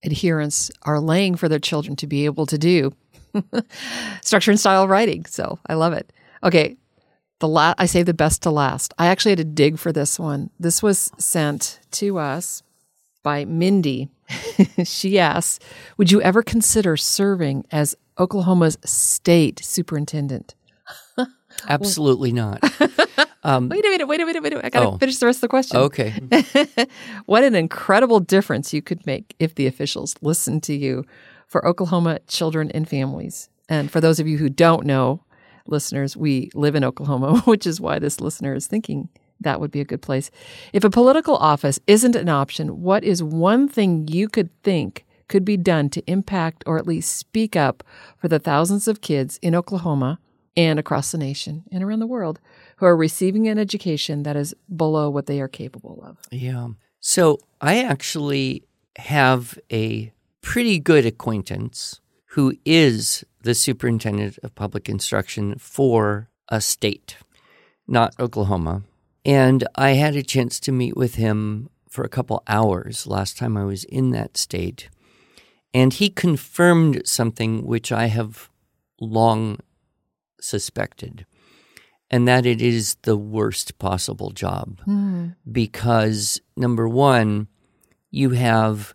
adherents 0.04 0.70
are 0.82 1.00
laying 1.00 1.36
for 1.36 1.48
their 1.48 1.58
children 1.58 1.96
to 1.96 2.06
be 2.06 2.24
able 2.24 2.46
to 2.46 2.58
do 2.58 2.92
structure 4.22 4.50
and 4.50 4.60
style 4.60 4.88
writing. 4.88 5.24
So 5.26 5.58
I 5.66 5.74
love 5.74 5.92
it. 5.92 6.12
Okay. 6.42 6.76
The 7.40 7.48
la- 7.48 7.74
I 7.76 7.86
say 7.86 8.02
the 8.02 8.14
best 8.14 8.42
to 8.42 8.50
last. 8.50 8.94
I 8.98 9.06
actually 9.06 9.32
had 9.32 9.38
to 9.38 9.44
dig 9.44 9.78
for 9.78 9.92
this 9.92 10.18
one. 10.18 10.50
This 10.60 10.82
was 10.82 11.10
sent 11.18 11.80
to 11.92 12.18
us 12.18 12.62
by 13.22 13.44
Mindy. 13.44 14.10
she 14.84 15.18
asks, 15.18 15.58
Would 15.96 16.10
you 16.10 16.20
ever 16.22 16.42
consider 16.42 16.96
serving 16.96 17.64
as 17.70 17.94
Oklahoma's 18.18 18.78
state 18.84 19.60
superintendent? 19.64 20.54
Absolutely 21.68 22.32
not. 22.32 22.62
Um, 23.44 23.68
wait 23.68 23.84
a 23.84 23.90
minute, 23.90 24.06
wait 24.06 24.20
a 24.20 24.24
minute, 24.24 24.40
wait 24.40 24.52
a 24.52 24.56
minute. 24.56 24.66
I 24.66 24.70
got 24.70 24.80
to 24.88 24.88
oh, 24.90 24.98
finish 24.98 25.16
the 25.16 25.26
rest 25.26 25.38
of 25.38 25.40
the 25.40 25.48
question. 25.48 25.78
Okay. 25.78 26.14
what 27.26 27.42
an 27.42 27.56
incredible 27.56 28.20
difference 28.20 28.72
you 28.72 28.80
could 28.80 29.04
make 29.04 29.34
if 29.40 29.56
the 29.56 29.66
officials 29.66 30.14
listened 30.20 30.62
to 30.62 30.74
you 30.74 31.04
for 31.48 31.66
Oklahoma 31.66 32.20
children 32.28 32.70
and 32.70 32.88
families. 32.88 33.48
And 33.68 33.90
for 33.90 34.00
those 34.00 34.20
of 34.20 34.28
you 34.28 34.38
who 34.38 34.48
don't 34.48 34.86
know, 34.86 35.24
listeners, 35.66 36.16
we 36.16 36.50
live 36.54 36.76
in 36.76 36.84
Oklahoma, 36.84 37.40
which 37.40 37.66
is 37.66 37.80
why 37.80 37.98
this 37.98 38.20
listener 38.20 38.54
is 38.54 38.68
thinking 38.68 39.08
that 39.42 39.60
would 39.60 39.70
be 39.70 39.80
a 39.80 39.84
good 39.84 40.02
place. 40.02 40.30
If 40.72 40.84
a 40.84 40.90
political 40.90 41.36
office 41.36 41.78
isn't 41.86 42.16
an 42.16 42.28
option, 42.28 42.82
what 42.82 43.04
is 43.04 43.22
one 43.22 43.68
thing 43.68 44.08
you 44.08 44.28
could 44.28 44.50
think 44.62 45.04
could 45.28 45.44
be 45.44 45.56
done 45.56 45.88
to 45.90 46.02
impact 46.06 46.62
or 46.66 46.78
at 46.78 46.86
least 46.86 47.16
speak 47.16 47.56
up 47.56 47.82
for 48.18 48.28
the 48.28 48.38
thousands 48.38 48.86
of 48.86 49.00
kids 49.00 49.38
in 49.40 49.54
Oklahoma 49.54 50.18
and 50.56 50.78
across 50.78 51.12
the 51.12 51.18
nation 51.18 51.64
and 51.72 51.82
around 51.82 52.00
the 52.00 52.06
world 52.06 52.38
who 52.76 52.86
are 52.86 52.96
receiving 52.96 53.48
an 53.48 53.58
education 53.58 54.24
that 54.24 54.36
is 54.36 54.54
below 54.74 55.08
what 55.08 55.26
they 55.26 55.40
are 55.40 55.48
capable 55.48 56.02
of. 56.04 56.18
Yeah. 56.30 56.68
So 57.00 57.38
I 57.60 57.82
actually 57.82 58.64
have 58.96 59.58
a 59.72 60.12
pretty 60.42 60.78
good 60.78 61.06
acquaintance 61.06 62.00
who 62.32 62.54
is 62.64 63.24
the 63.42 63.54
superintendent 63.54 64.38
of 64.42 64.54
public 64.54 64.88
instruction 64.88 65.56
for 65.58 66.28
a 66.48 66.60
state, 66.60 67.16
not 67.86 68.14
Oklahoma. 68.20 68.82
And 69.24 69.66
I 69.74 69.90
had 69.90 70.16
a 70.16 70.22
chance 70.22 70.58
to 70.60 70.72
meet 70.72 70.96
with 70.96 71.14
him 71.14 71.70
for 71.88 72.04
a 72.04 72.08
couple 72.08 72.42
hours 72.48 73.06
last 73.06 73.36
time 73.36 73.56
I 73.56 73.64
was 73.64 73.84
in 73.84 74.10
that 74.10 74.36
state. 74.36 74.88
And 75.74 75.92
he 75.92 76.10
confirmed 76.10 77.02
something 77.04 77.64
which 77.64 77.92
I 77.92 78.06
have 78.06 78.50
long 79.00 79.58
suspected, 80.40 81.26
and 82.10 82.26
that 82.28 82.44
it 82.44 82.60
is 82.60 82.96
the 83.02 83.16
worst 83.16 83.78
possible 83.78 84.30
job. 84.30 84.80
Mm. 84.86 85.36
Because, 85.50 86.40
number 86.56 86.88
one, 86.88 87.48
you 88.10 88.30
have 88.30 88.94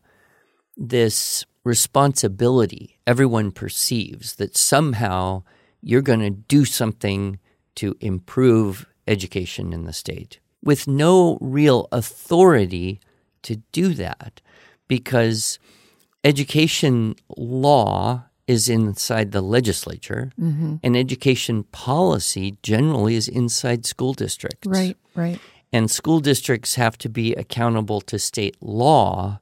this 0.75 1.45
responsibility 1.63 2.97
everyone 3.05 3.51
perceives 3.51 4.35
that 4.35 4.55
somehow 4.55 5.43
you're 5.81 6.01
going 6.01 6.19
to 6.19 6.29
do 6.29 6.63
something 6.65 7.39
to 7.75 7.95
improve 7.99 8.85
education 9.07 9.73
in 9.73 9.85
the 9.85 9.93
state 9.93 10.39
with 10.63 10.87
no 10.87 11.37
real 11.39 11.87
authority 11.91 12.99
to 13.43 13.57
do 13.71 13.93
that 13.93 14.41
because 14.87 15.59
education 16.23 17.15
law 17.37 18.25
is 18.47 18.69
inside 18.69 19.31
the 19.31 19.41
legislature, 19.41 20.31
mm-hmm. 20.39 20.75
and 20.81 20.95
education 20.95 21.63
policy 21.63 22.57
generally 22.63 23.15
is 23.15 23.27
inside 23.27 23.85
school 23.85 24.13
districts. 24.13 24.65
Right, 24.65 24.97
right. 25.15 25.39
And 25.73 25.91
school 25.91 26.21
districts 26.21 26.75
have 26.75 26.97
to 26.99 27.09
be 27.09 27.33
accountable 27.33 27.99
to 28.01 28.17
state 28.17 28.55
law, 28.61 29.39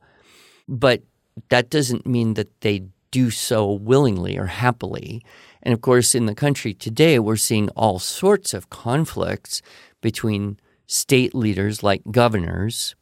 but 0.67 1.03
that 1.49 1.69
doesn't 1.69 2.07
mean 2.07 2.33
that 2.33 2.61
they 2.61 2.83
do 3.11 3.29
so 3.29 3.71
willingly 3.71 4.37
or 4.37 4.47
happily. 4.47 5.23
And 5.65 5.73
of 5.73 5.81
course, 5.81 6.13
in 6.13 6.27
the 6.27 6.35
country 6.35 6.73
today, 6.75 7.17
we're 7.17 7.35
seeing 7.35 7.69
all 7.69 7.97
sorts 7.97 8.53
of 8.53 8.69
conflicts 8.69 9.63
between 9.99 10.59
state 10.85 11.33
leaders 11.33 11.81
like 11.81 12.03
governors 12.11 12.95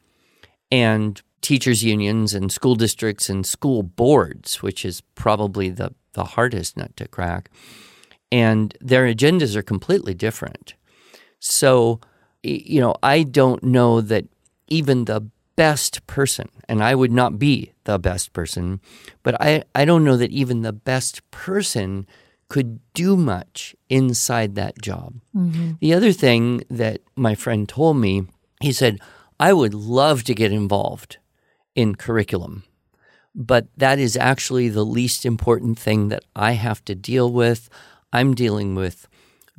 and 0.72 1.22
teachers' 1.42 1.84
unions 1.84 2.34
and 2.34 2.50
school 2.50 2.76
districts 2.76 3.30
and 3.30 3.46
school 3.46 3.84
boards, 3.84 4.64
which 4.64 4.86
is 4.86 5.02
probably 5.14 5.70
the, 5.70 5.94
the 6.14 6.24
hardest 6.24 6.78
nut 6.78 6.96
to 6.96 7.08
crack. 7.08 7.50
And 8.32 8.76
their 8.80 9.06
agendas 9.14 9.56
are 9.58 9.62
completely 9.62 10.14
different. 10.14 10.76
So, 11.40 12.00
you 12.42 12.80
know, 12.80 12.96
I 13.04 13.24
don't 13.24 13.62
know 13.62 14.00
that 14.00 14.26
even 14.70 15.06
the 15.06 15.30
best 15.56 16.08
person, 16.08 16.48
and 16.70 16.82
I 16.82 16.96
would 16.96 17.12
not 17.12 17.38
be 17.38 17.74
the 17.84 18.00
best 18.00 18.32
person, 18.32 18.80
but 19.22 19.40
I, 19.42 19.64
I 19.76 19.84
don't 19.84 20.06
know 20.06 20.18
that 20.18 20.32
even 20.32 20.62
the 20.62 20.74
best 20.74 21.30
person 21.30 22.08
could 22.50 22.80
do 22.94 23.16
much 23.18 23.76
inside 23.90 24.56
that 24.56 24.82
job. 24.82 25.16
Mm-hmm. 25.36 25.74
The 25.80 25.94
other 25.94 26.12
thing 26.12 26.64
that 26.70 27.02
my 27.16 27.36
friend 27.36 27.68
told 27.68 27.98
me, 27.98 28.24
he 28.62 28.72
said, 28.72 29.00
I 29.40 29.54
would 29.54 29.74
love 29.74 30.24
to 30.26 30.36
get 30.36 30.52
involved 30.52 31.18
in 31.76 31.96
curriculum, 31.96 32.64
but 33.34 33.68
that 33.78 34.00
is 34.00 34.16
actually 34.16 34.70
the 34.70 34.86
least 34.86 35.26
important 35.26 35.80
thing 35.80 36.10
that 36.10 36.24
I 36.36 36.54
have 36.54 36.86
to 36.86 36.96
deal 36.96 37.32
with. 37.32 37.70
I'm 38.12 38.36
dealing 38.36 38.76
with 38.76 39.08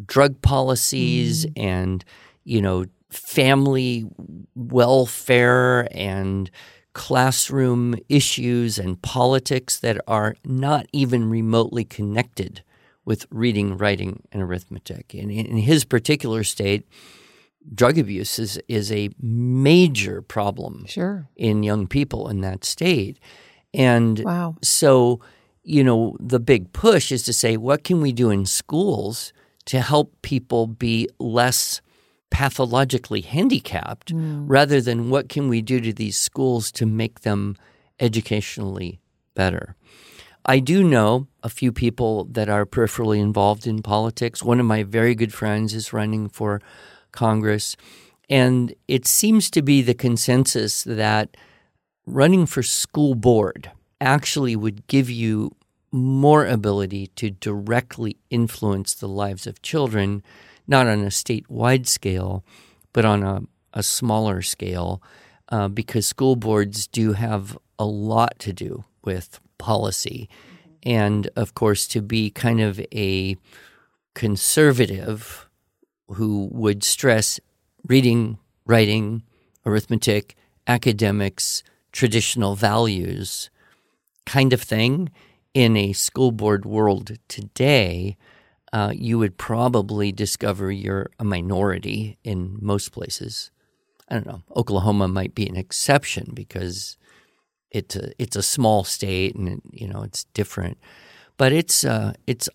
drug 0.07 0.40
policies 0.42 1.44
mm-hmm. 1.47 1.66
and, 1.66 2.05
you 2.44 2.62
know, 2.62 2.87
family 3.11 4.07
welfare 4.55 5.88
and 5.90 6.51
classroom 6.92 7.97
issues 8.09 8.79
and 8.79 9.03
politics 9.03 9.79
that 9.81 10.01
are 10.07 10.37
not 10.44 10.87
even 10.92 11.29
remotely 11.29 11.85
connected 11.85 12.62
with 13.05 13.27
reading, 13.31 13.77
writing, 13.77 14.23
and 14.33 14.43
arithmetic. 14.43 15.14
In, 15.14 15.31
in 15.31 15.59
his 15.59 15.85
particular 15.85 16.45
state, 16.45 16.87
drug 17.75 17.99
abuse 17.99 18.38
is, 18.38 18.61
is 18.69 18.90
a 18.93 19.11
major 19.21 20.23
problem 20.23 20.85
sure. 20.87 21.29
in 21.37 21.62
young 21.62 21.87
people 21.87 22.29
in 22.29 22.40
that 22.40 22.64
state. 22.64 23.19
And 23.73 24.21
wow. 24.21 24.57
so, 24.62 25.21
you 25.62 25.83
know, 25.83 26.17
the 26.21 26.40
big 26.40 26.73
push 26.73 27.11
is 27.11 27.23
to 27.25 27.33
say, 27.33 27.57
what 27.57 27.85
can 27.85 28.01
we 28.01 28.12
do 28.12 28.31
in 28.31 28.47
schools 28.47 29.33
to 29.67 29.81
help 29.81 30.14
people 30.23 30.67
be 30.67 31.09
less 31.19 31.81
pathologically 32.31 33.21
handicapped 33.21 34.12
mm. 34.12 34.45
rather 34.47 34.81
than 34.81 35.09
what 35.09 35.29
can 35.29 35.49
we 35.49 35.62
do 35.62 35.81
to 35.81 35.93
these 35.93 36.19
schools 36.19 36.73
to 36.73 36.87
make 36.87 37.21
them 37.21 37.57
educationally 38.01 39.01
better? 39.35 39.77
I 40.46 40.59
do 40.59 40.85
know 40.85 41.26
a 41.42 41.48
few 41.48 41.72
people 41.72 42.24
that 42.24 42.50
are 42.50 42.66
peripherally 42.66 43.18
involved 43.18 43.66
in 43.66 43.83
politics. 43.83 44.42
One 44.42 44.61
of 44.61 44.66
my 44.66 44.83
very 44.83 45.14
good 45.14 45.33
friends 45.33 45.72
is 45.72 45.92
running 45.92 46.28
for 46.28 46.61
Congress. 47.12 47.76
And 48.28 48.74
it 48.87 49.07
seems 49.07 49.50
to 49.50 49.62
be 49.62 49.80
the 49.80 49.94
consensus 49.94 50.85
that 50.85 51.37
running 52.07 52.44
for 52.44 52.62
school 52.62 53.14
board 53.14 53.70
actually 54.00 54.54
would 54.54 54.87
give 54.87 55.09
you 55.09 55.54
more 55.90 56.44
ability 56.44 57.07
to 57.16 57.30
directly 57.30 58.18
influence 58.28 58.94
the 58.94 59.09
lives 59.09 59.46
of 59.46 59.62
children, 59.62 60.22
not 60.66 60.87
on 60.87 61.00
a 61.00 61.09
statewide 61.09 61.87
scale, 61.87 62.44
but 62.92 63.04
on 63.04 63.22
a, 63.22 63.42
a 63.72 63.83
smaller 63.83 64.42
scale, 64.42 65.00
uh, 65.50 65.68
because 65.68 66.07
school 66.07 66.37
boards 66.37 66.87
do 66.87 67.12
have 67.12 67.57
a 67.78 67.85
lot 67.85 68.38
to 68.40 68.52
do 68.52 68.85
with 69.04 69.40
policy. 69.59 70.29
And 70.83 71.29
of 71.37 71.55
course, 71.55 71.87
to 71.88 72.03
be 72.03 72.31
kind 72.31 72.61
of 72.61 72.81
a 72.93 73.37
conservative 74.14 75.49
who 76.09 76.49
would 76.53 76.85
stress 76.85 77.40
reading, 77.87 78.38
writing, 78.67 79.23
arithmetic, 79.67 80.37
academics, 80.67 81.62
traditional 81.93 82.55
values 82.55 83.51
kind 84.27 84.53
of 84.53 84.62
thing 84.62 85.11
in 85.53 85.77
a 85.77 85.93
school 85.93 86.33
board 86.33 86.64
world 86.64 87.17
today, 87.29 88.17
uh, 88.73 88.93
you 88.95 89.19
would 89.19 89.38
probably 89.38 90.11
discover 90.11 90.73
you're 90.73 91.11
a 91.19 91.25
minority 91.25 92.19
in 92.25 92.59
most 92.61 92.90
places. 92.90 93.51
I 94.09 94.14
don't 94.14 94.27
know. 94.27 94.43
Oklahoma 94.57 95.09
might 95.09 95.35
be 95.35 95.49
an 95.49 95.57
exception 95.57 96.33
because 96.35 96.99
it's 97.75 97.97
a 97.97 98.13
it's 98.23 98.37
a 98.37 98.43
small 98.43 98.85
state 98.85 99.35
and 99.35 99.61
you 99.73 99.87
know 99.87 100.03
it's 100.03 100.25
different, 100.33 100.79
but 101.37 101.53
it's 101.53 101.85
uh, 101.85 102.15
it's 102.27 102.49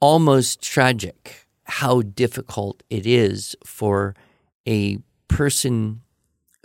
almost 0.00 0.60
tragic 0.60 1.46
how 1.64 2.02
difficult 2.02 2.82
it 2.90 3.06
is 3.06 3.56
for 3.64 4.14
a 4.68 4.98
person 5.28 6.02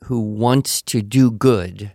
who 0.05 0.19
wants 0.19 0.81
to 0.81 1.01
do 1.01 1.31
good 1.31 1.93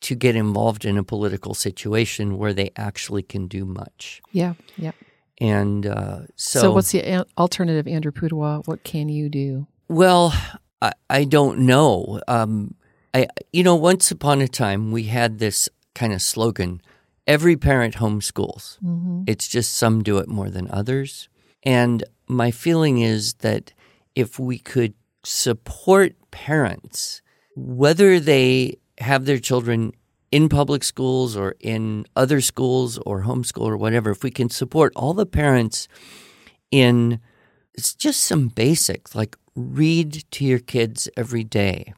to 0.00 0.14
get 0.14 0.34
involved 0.34 0.84
in 0.84 0.98
a 0.98 1.04
political 1.04 1.54
situation 1.54 2.36
where 2.38 2.52
they 2.52 2.70
actually 2.76 3.22
can 3.22 3.46
do 3.46 3.64
much. 3.64 4.20
Yeah, 4.32 4.54
yeah. 4.76 4.92
And 5.38 5.86
uh, 5.86 6.20
so, 6.36 6.60
so 6.60 6.72
what's 6.72 6.92
the 6.92 7.26
alternative, 7.38 7.86
Andrew 7.86 8.12
Pudewa? 8.12 8.66
What 8.66 8.84
can 8.84 9.08
you 9.08 9.28
do? 9.28 9.66
Well, 9.88 10.34
I, 10.80 10.92
I 11.10 11.24
don't 11.24 11.60
know. 11.60 12.20
Um, 12.28 12.74
I, 13.14 13.28
you 13.52 13.62
know, 13.62 13.76
once 13.76 14.10
upon 14.10 14.40
a 14.40 14.48
time, 14.48 14.90
we 14.90 15.04
had 15.04 15.38
this 15.38 15.68
kind 15.94 16.12
of 16.12 16.20
slogan 16.20 16.82
every 17.26 17.56
parent 17.56 17.94
homeschools. 17.94 18.78
Mm-hmm. 18.80 19.22
It's 19.26 19.48
just 19.48 19.76
some 19.76 20.02
do 20.02 20.18
it 20.18 20.28
more 20.28 20.50
than 20.50 20.70
others. 20.70 21.28
And 21.62 22.04
my 22.26 22.50
feeling 22.50 22.98
is 22.98 23.34
that 23.34 23.72
if 24.14 24.38
we 24.38 24.58
could 24.58 24.94
support 25.22 26.14
parents, 26.30 27.22
whether 27.56 28.20
they 28.20 28.78
have 28.98 29.24
their 29.24 29.38
children 29.38 29.92
in 30.30 30.48
public 30.48 30.84
schools 30.84 31.36
or 31.36 31.54
in 31.60 32.04
other 32.16 32.40
schools 32.40 32.98
or 33.06 33.22
homeschool 33.22 33.62
or 33.62 33.76
whatever, 33.76 34.10
if 34.10 34.22
we 34.22 34.30
can 34.30 34.50
support 34.50 34.92
all 34.96 35.14
the 35.14 35.26
parents 35.26 35.88
in 36.70 37.20
it's 37.74 37.94
just 37.94 38.22
some 38.22 38.48
basics 38.48 39.14
like 39.14 39.36
read 39.56 40.24
to 40.30 40.44
your 40.44 40.58
kids 40.58 41.08
every 41.16 41.44
day 41.44 41.92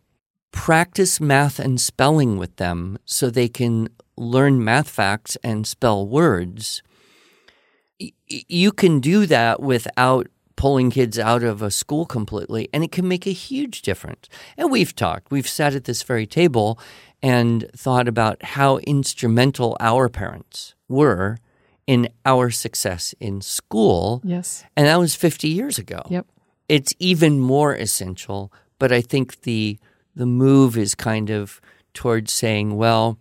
practice 0.57 1.21
math 1.21 1.59
and 1.59 1.79
spelling 1.79 2.39
with 2.39 2.57
them 2.57 2.99
so 3.05 3.29
they 3.29 3.47
can 3.47 3.89
learn 4.17 4.65
math 4.65 4.89
facts 4.89 5.37
and 5.45 5.67
spell 5.67 6.09
words. 6.09 6.83
You 8.27 8.73
can 8.73 8.99
do 8.99 9.27
that 9.27 9.61
without 9.61 10.29
pulling 10.57 10.91
kids 10.91 11.19
out 11.19 11.43
of 11.43 11.61
a 11.61 11.71
school 11.71 12.07
completely, 12.07 12.71
and 12.73 12.83
it 12.83 12.91
can 12.91 13.07
make 13.07 13.27
a 13.27 13.33
huge 13.33 13.83
difference. 13.83 14.31
And 14.57 14.73
we've 14.73 14.97
talked, 14.97 15.31
we've 15.31 15.47
sat 15.47 15.75
at 15.75 15.85
this 15.85 16.03
very 16.03 16.27
table 16.27 16.81
and 17.23 17.71
thought 17.77 18.09
about 18.09 18.43
how 18.43 18.79
instrumental 18.79 19.77
our 19.79 20.09
parents 20.09 20.75
were 20.89 21.37
in 21.87 22.09
our 22.25 22.51
success 22.51 23.15
in 23.21 23.43
school. 23.43 24.23
Yes. 24.25 24.65
And 24.75 24.87
that 24.87 24.99
was 24.99 25.15
50 25.15 25.49
years 25.49 25.79
ago. 25.79 26.01
Yep. 26.09 26.27
It's 26.69 26.95
even 26.99 27.39
more 27.39 27.75
essential, 27.75 28.51
but 28.79 28.91
I 28.91 29.03
think 29.03 29.43
the 29.43 29.79
the 30.17 30.27
move 30.27 30.77
is 30.77 30.95
kind 30.95 31.31
of 31.31 31.61
towards 31.95 32.33
saying, 32.33 32.77
well, 32.77 33.19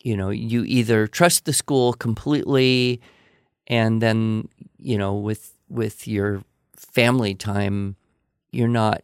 you 0.00 0.16
know, 0.16 0.30
you 0.30 0.64
either 0.64 1.06
trust 1.06 1.44
the 1.44 1.52
school 1.52 1.92
completely 1.92 3.00
and 3.68 4.02
then, 4.02 4.48
you 4.78 4.98
know, 4.98 5.14
with 5.14 5.56
with 5.68 6.06
your 6.06 6.42
family 6.76 7.34
time, 7.34 7.96
you're 8.50 8.68
not 8.68 9.02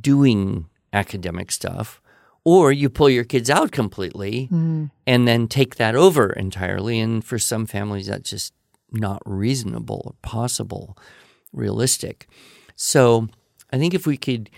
doing 0.00 0.66
academic 0.92 1.52
stuff, 1.52 2.02
or 2.44 2.72
you 2.72 2.90
pull 2.90 3.08
your 3.08 3.24
kids 3.24 3.48
out 3.48 3.70
completely 3.70 4.48
mm. 4.52 4.90
and 5.06 5.28
then 5.28 5.48
take 5.48 5.76
that 5.76 5.94
over 5.94 6.32
entirely. 6.32 6.98
And 7.00 7.24
for 7.24 7.38
some 7.38 7.64
families, 7.64 8.08
that's 8.08 8.30
just 8.30 8.52
not 8.92 9.22
reasonable, 9.24 10.02
or 10.04 10.14
possible, 10.22 10.96
realistic. 11.52 12.28
So 12.74 13.28
I 13.72 13.78
think 13.78 13.94
if 13.94 14.06
we 14.06 14.16
could 14.16 14.50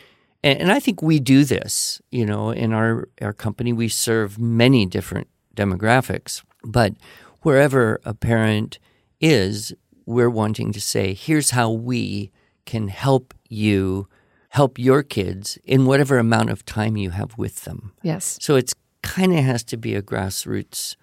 and, 0.43 0.61
and 0.61 0.73
I 0.73 0.81
think 0.81 1.03
we 1.03 1.19
do 1.19 1.45
this, 1.45 2.01
you 2.11 2.27
know, 2.27 2.51
in 2.51 2.73
our, 2.73 3.09
our 3.21 3.33
company, 3.33 3.73
we 3.73 3.89
serve 3.89 4.39
many 4.39 4.87
different 4.87 5.29
demographics. 5.57 6.43
But 6.65 6.95
wherever 7.43 8.01
a 8.05 8.15
parent 8.15 8.79
is, 9.21 9.73
we're 10.07 10.31
wanting 10.31 10.73
to 10.73 10.81
say, 10.81 11.15
here's 11.15 11.51
how 11.51 11.71
we 11.71 12.31
can 12.65 12.89
help 12.89 13.35
you 13.49 14.09
help 14.51 14.79
your 14.79 15.03
kids 15.03 15.59
in 15.65 15.85
whatever 15.85 16.19
amount 16.19 16.51
of 16.51 16.65
time 16.65 16.97
you 16.97 17.11
have 17.11 17.37
with 17.37 17.65
them. 17.65 17.93
Yes. 18.03 18.39
So 18.41 18.57
it's 18.57 18.75
kind 19.03 19.33
of 19.33 19.45
has 19.45 19.63
to 19.65 19.77
be 19.77 19.95
a 19.95 20.03
grassroots 20.03 20.97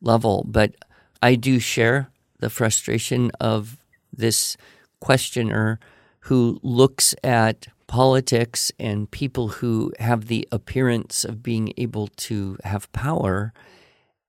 level, 0.00 0.44
but 0.46 0.74
I 1.20 1.34
do 1.34 1.58
share 1.58 2.10
the 2.38 2.50
frustration 2.50 3.30
of 3.40 3.76
this 4.12 4.56
questioner 5.00 5.80
who 6.20 6.60
looks 6.62 7.14
at 7.24 7.66
politics 7.92 8.72
and 8.78 9.10
people 9.10 9.48
who 9.48 9.92
have 9.98 10.28
the 10.28 10.48
appearance 10.50 11.26
of 11.26 11.42
being 11.42 11.74
able 11.76 12.08
to 12.08 12.56
have 12.64 12.90
power 12.92 13.52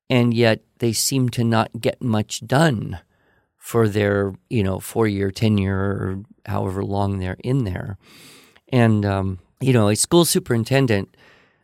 and 0.09 0.34
yet 0.34 0.59
they 0.80 0.91
seem 0.91 1.30
to 1.30 1.45
not 1.45 1.80
get 1.80 2.01
much 2.01 2.45
done 2.45 2.99
for 3.57 3.88
their 3.88 4.34
you 4.49 4.61
know 4.61 4.80
four 4.80 5.07
year 5.07 5.32
tenure 5.32 5.80
or 5.80 6.24
however 6.45 6.84
long 6.84 7.20
they're 7.20 7.38
in 7.41 7.64
there. 7.64 7.97
And 8.68 9.05
um, 9.05 9.39
you 9.61 9.72
know, 9.72 9.88
a 9.88 9.95
school 9.95 10.26
superintendent 10.26 11.16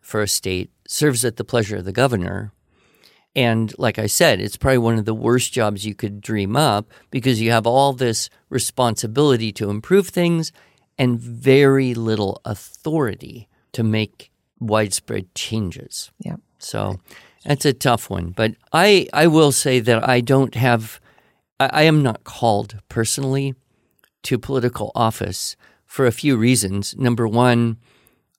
for 0.01 0.21
a 0.21 0.27
state 0.27 0.71
serves 0.87 1.25
at 1.25 1.35
the 1.35 1.43
pleasure 1.43 1.75
of 1.75 1.85
the 1.85 1.91
governor. 1.91 2.53
And 3.35 3.73
like 3.77 3.99
I 3.99 4.07
said, 4.07 4.39
it's 4.39 4.55
probably 4.55 4.77
one 4.77 4.97
of 4.97 5.03
the 5.03 5.13
worst 5.13 5.51
jobs 5.51 5.85
you 5.85 5.93
could 5.93 6.21
dream 6.21 6.55
up 6.55 6.89
because 7.11 7.41
you 7.41 7.51
have 7.51 7.67
all 7.67 7.91
this 7.91 8.29
responsibility 8.49 9.51
to 9.51 9.69
improve 9.69 10.07
things 10.07 10.53
and 10.99 11.19
very 11.19 11.95
little 11.95 12.39
authority 12.45 13.47
to 13.71 13.83
make 13.83 14.29
widespread 14.59 15.33
changes. 15.33 16.11
Yeah. 16.19 16.35
So 16.59 16.99
that's 17.45 17.65
a 17.65 17.73
tough 17.73 18.09
one. 18.09 18.31
But 18.31 18.51
I, 18.73 19.07
I 19.13 19.27
will 19.27 19.51
say 19.51 19.79
that 19.79 20.07
I 20.07 20.21
don't 20.21 20.53
have, 20.55 20.99
I, 21.59 21.69
I 21.73 21.83
am 21.83 22.03
not 22.03 22.23
called 22.25 22.75
personally 22.89 23.55
to 24.23 24.37
political 24.37 24.91
office 24.93 25.55
for 25.85 26.05
a 26.05 26.11
few 26.11 26.35
reasons. 26.37 26.95
Number 26.97 27.27
one, 27.27 27.77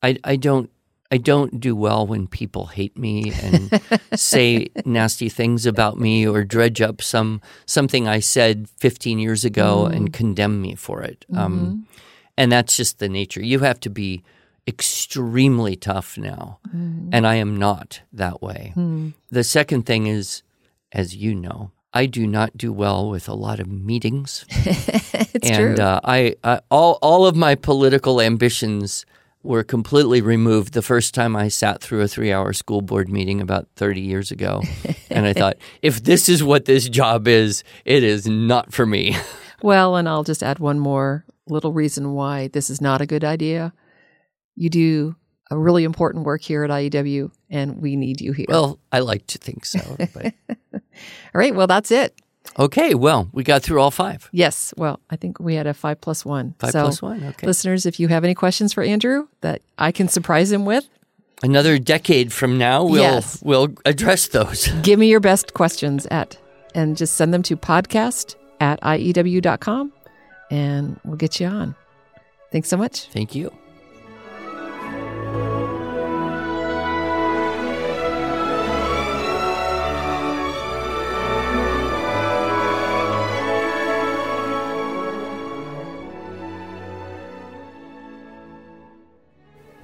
I, 0.03 0.19
I 0.23 0.37
don't 0.37 0.71
I 1.13 1.19
don't 1.19 1.59
do 1.59 1.75
well 1.75 2.07
when 2.07 2.29
people 2.29 2.67
hate 2.67 2.97
me 2.97 3.33
and 3.43 3.81
say 4.15 4.69
nasty 4.85 5.29
things 5.29 5.67
about 5.67 5.99
me 5.99 6.25
or 6.25 6.45
dredge 6.45 6.81
up 6.81 7.03
some 7.03 7.41
something 7.67 8.07
I 8.07 8.21
said 8.21 8.69
15 8.79 9.19
years 9.19 9.45
ago 9.45 9.89
Mm. 9.91 9.97
and 9.97 10.13
condemn 10.13 10.63
me 10.63 10.77
for 10.77 11.03
it. 11.03 11.25
Mm-hmm. 11.29 11.41
Um, 11.41 11.87
and 12.41 12.51
that's 12.51 12.77
just 12.77 12.99
the 12.99 13.09
nature. 13.09 13.43
You 13.43 13.59
have 13.61 13.79
to 13.81 13.91
be 13.91 14.23
extremely 14.67 15.77
tough 15.77 16.17
now, 16.19 16.59
Mm-hmm. 16.69 17.11
and 17.13 17.27
I 17.27 17.35
am 17.37 17.57
not 17.57 18.01
that 18.13 18.41
way. 18.43 18.73
The 19.31 19.45
second 19.45 19.85
thing 19.85 20.07
is, 20.07 20.43
as 20.93 21.15
you 21.17 21.35
know, 21.35 21.71
I 21.93 22.07
do 22.07 22.27
not 22.27 22.57
do 22.57 22.73
well 22.73 23.11
with 23.11 23.29
a 23.29 23.35
lot 23.35 23.59
of 23.61 23.67
meetings 23.69 24.45
It's 25.35 25.49
and 25.51 25.77
true. 25.77 25.85
Uh, 25.85 26.01
I, 26.05 26.37
I 26.45 26.61
all 26.71 26.99
all 27.03 27.27
of 27.27 27.35
my 27.37 27.55
political 27.57 28.21
ambitions 28.21 29.05
were 29.43 29.65
completely 29.65 30.21
removed 30.21 30.73
the 30.73 30.83
first 30.83 31.15
time 31.15 31.35
I 31.35 31.49
sat 31.49 31.81
through 31.81 32.03
a 32.03 32.09
three-hour 32.09 32.53
school 32.53 32.83
board 32.83 33.09
meeting 33.09 33.41
about 33.41 33.67
30 33.77 34.01
years 34.01 34.31
ago, 34.31 34.63
and 35.11 35.27
I 35.27 35.33
thought, 35.33 35.57
if 35.83 36.03
this 36.05 36.29
is 36.29 36.43
what 36.45 36.65
this 36.67 36.89
job 36.89 37.27
is, 37.27 37.65
it 37.85 38.03
is 38.05 38.27
not 38.27 38.73
for 38.73 38.87
me. 38.87 39.17
well, 39.63 39.97
and 39.97 40.09
I'll 40.09 40.25
just 40.25 40.43
add 40.43 40.59
one 40.59 40.79
more 40.79 41.25
little 41.51 41.73
reason 41.73 42.13
why 42.15 42.49
this 42.49 42.71
is 42.71 42.81
not 42.81 43.01
a 43.01 43.07
good 43.07 43.25
idea. 43.25 43.73
You 44.57 44.71
do 44.71 45.17
a 45.51 45.59
really 45.59 45.85
important 45.85 46.25
work 46.25 46.43
here 46.43 46.65
at 46.65 46.71
IEW, 46.71 47.31
and 47.51 47.81
we 47.83 47.97
need 47.97 48.21
you 48.21 48.33
here. 48.33 48.47
Well, 48.49 48.79
I 48.93 49.01
like 49.01 49.27
to 49.29 49.39
think 49.39 49.65
so. 49.65 49.81
But 50.15 50.35
all 50.73 50.81
right. 51.35 51.55
Well, 51.55 51.67
that's 51.67 51.91
it. 51.91 52.15
okay, 52.59 52.95
well, 52.95 53.29
we 53.33 53.43
got 53.43 53.63
through 53.63 53.81
all 53.81 53.91
five. 53.91 54.29
Yes. 54.33 54.73
Well, 54.77 55.01
I 55.11 55.17
think 55.17 55.39
we 55.41 55.55
had 55.55 55.67
a 55.67 55.75
five 55.75 56.01
plus 56.01 56.25
one. 56.25 56.55
Five 56.59 56.71
so, 56.71 56.83
plus 56.83 57.03
one. 57.03 57.23
Okay. 57.25 57.47
listeners, 57.47 57.87
if 57.87 57.99
you 58.01 58.09
have 58.09 58.25
any 58.25 58.35
questions 58.35 58.73
for 58.73 58.83
Andrew 58.83 59.29
that 59.41 59.63
I 59.79 59.93
can 59.93 60.09
surprise 60.09 60.51
him 60.53 60.65
with, 60.65 60.89
Another 61.43 61.79
decade 61.79 62.35
from 62.35 62.59
now, 62.59 62.85
we'll 62.85 63.01
Yes. 63.01 63.41
we'll 63.43 63.69
address 63.87 64.29
those. 64.29 64.69
give 64.83 64.99
me 64.99 65.09
your 65.09 65.21
best 65.21 65.55
questions 65.55 66.07
at, 66.11 66.37
and 66.75 66.99
just 66.99 67.15
send 67.15 67.33
them 67.33 67.43
to 67.45 67.57
podcast 67.57 68.35
at 68.61 68.79
IEW.com 68.83 69.91
and 70.51 70.99
we'll 71.05 71.17
get 71.17 71.41
you 71.41 71.47
on. 71.47 71.75
Thanks 72.53 72.69
so 72.69 72.77
much. 72.77 73.09
Thank 73.09 73.35
you. 73.35 73.53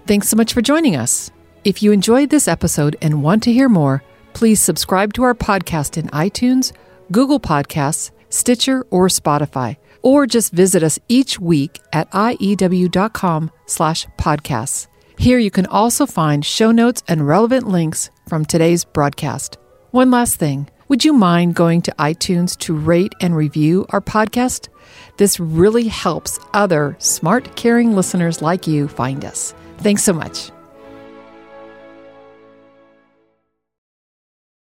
Thanks 0.06 0.28
so 0.28 0.36
much 0.36 0.52
for 0.52 0.62
joining 0.62 0.94
us. 0.94 1.32
If 1.64 1.82
you 1.82 1.90
enjoyed 1.90 2.30
this 2.30 2.46
episode 2.46 2.96
and 3.02 3.24
want 3.24 3.42
to 3.42 3.52
hear 3.52 3.68
more, 3.68 4.04
please 4.34 4.60
subscribe 4.60 5.12
to 5.14 5.24
our 5.24 5.34
podcast 5.34 5.96
in 5.98 6.06
iTunes, 6.10 6.72
Google 7.10 7.40
Podcasts, 7.40 8.12
Stitcher, 8.28 8.86
or 8.90 9.08
Spotify, 9.08 9.76
or 10.06 10.24
just 10.24 10.52
visit 10.52 10.84
us 10.84 11.00
each 11.08 11.40
week 11.40 11.80
at 11.92 12.08
iew.com 12.12 13.50
slash 13.66 14.06
podcasts. 14.16 14.86
Here 15.18 15.40
you 15.40 15.50
can 15.50 15.66
also 15.66 16.06
find 16.06 16.44
show 16.44 16.70
notes 16.70 17.02
and 17.08 17.26
relevant 17.26 17.66
links 17.66 18.10
from 18.28 18.44
today's 18.44 18.84
broadcast. 18.84 19.58
One 19.90 20.12
last 20.12 20.36
thing. 20.36 20.68
Would 20.86 21.04
you 21.04 21.12
mind 21.12 21.56
going 21.56 21.82
to 21.82 21.94
iTunes 21.98 22.56
to 22.58 22.76
rate 22.76 23.14
and 23.20 23.34
review 23.34 23.84
our 23.88 24.00
podcast? 24.00 24.68
This 25.16 25.40
really 25.40 25.88
helps 25.88 26.38
other 26.54 26.94
smart, 27.00 27.56
caring 27.56 27.96
listeners 27.96 28.40
like 28.40 28.68
you 28.68 28.86
find 28.86 29.24
us. 29.24 29.54
Thanks 29.78 30.04
so 30.04 30.12
much. 30.12 30.52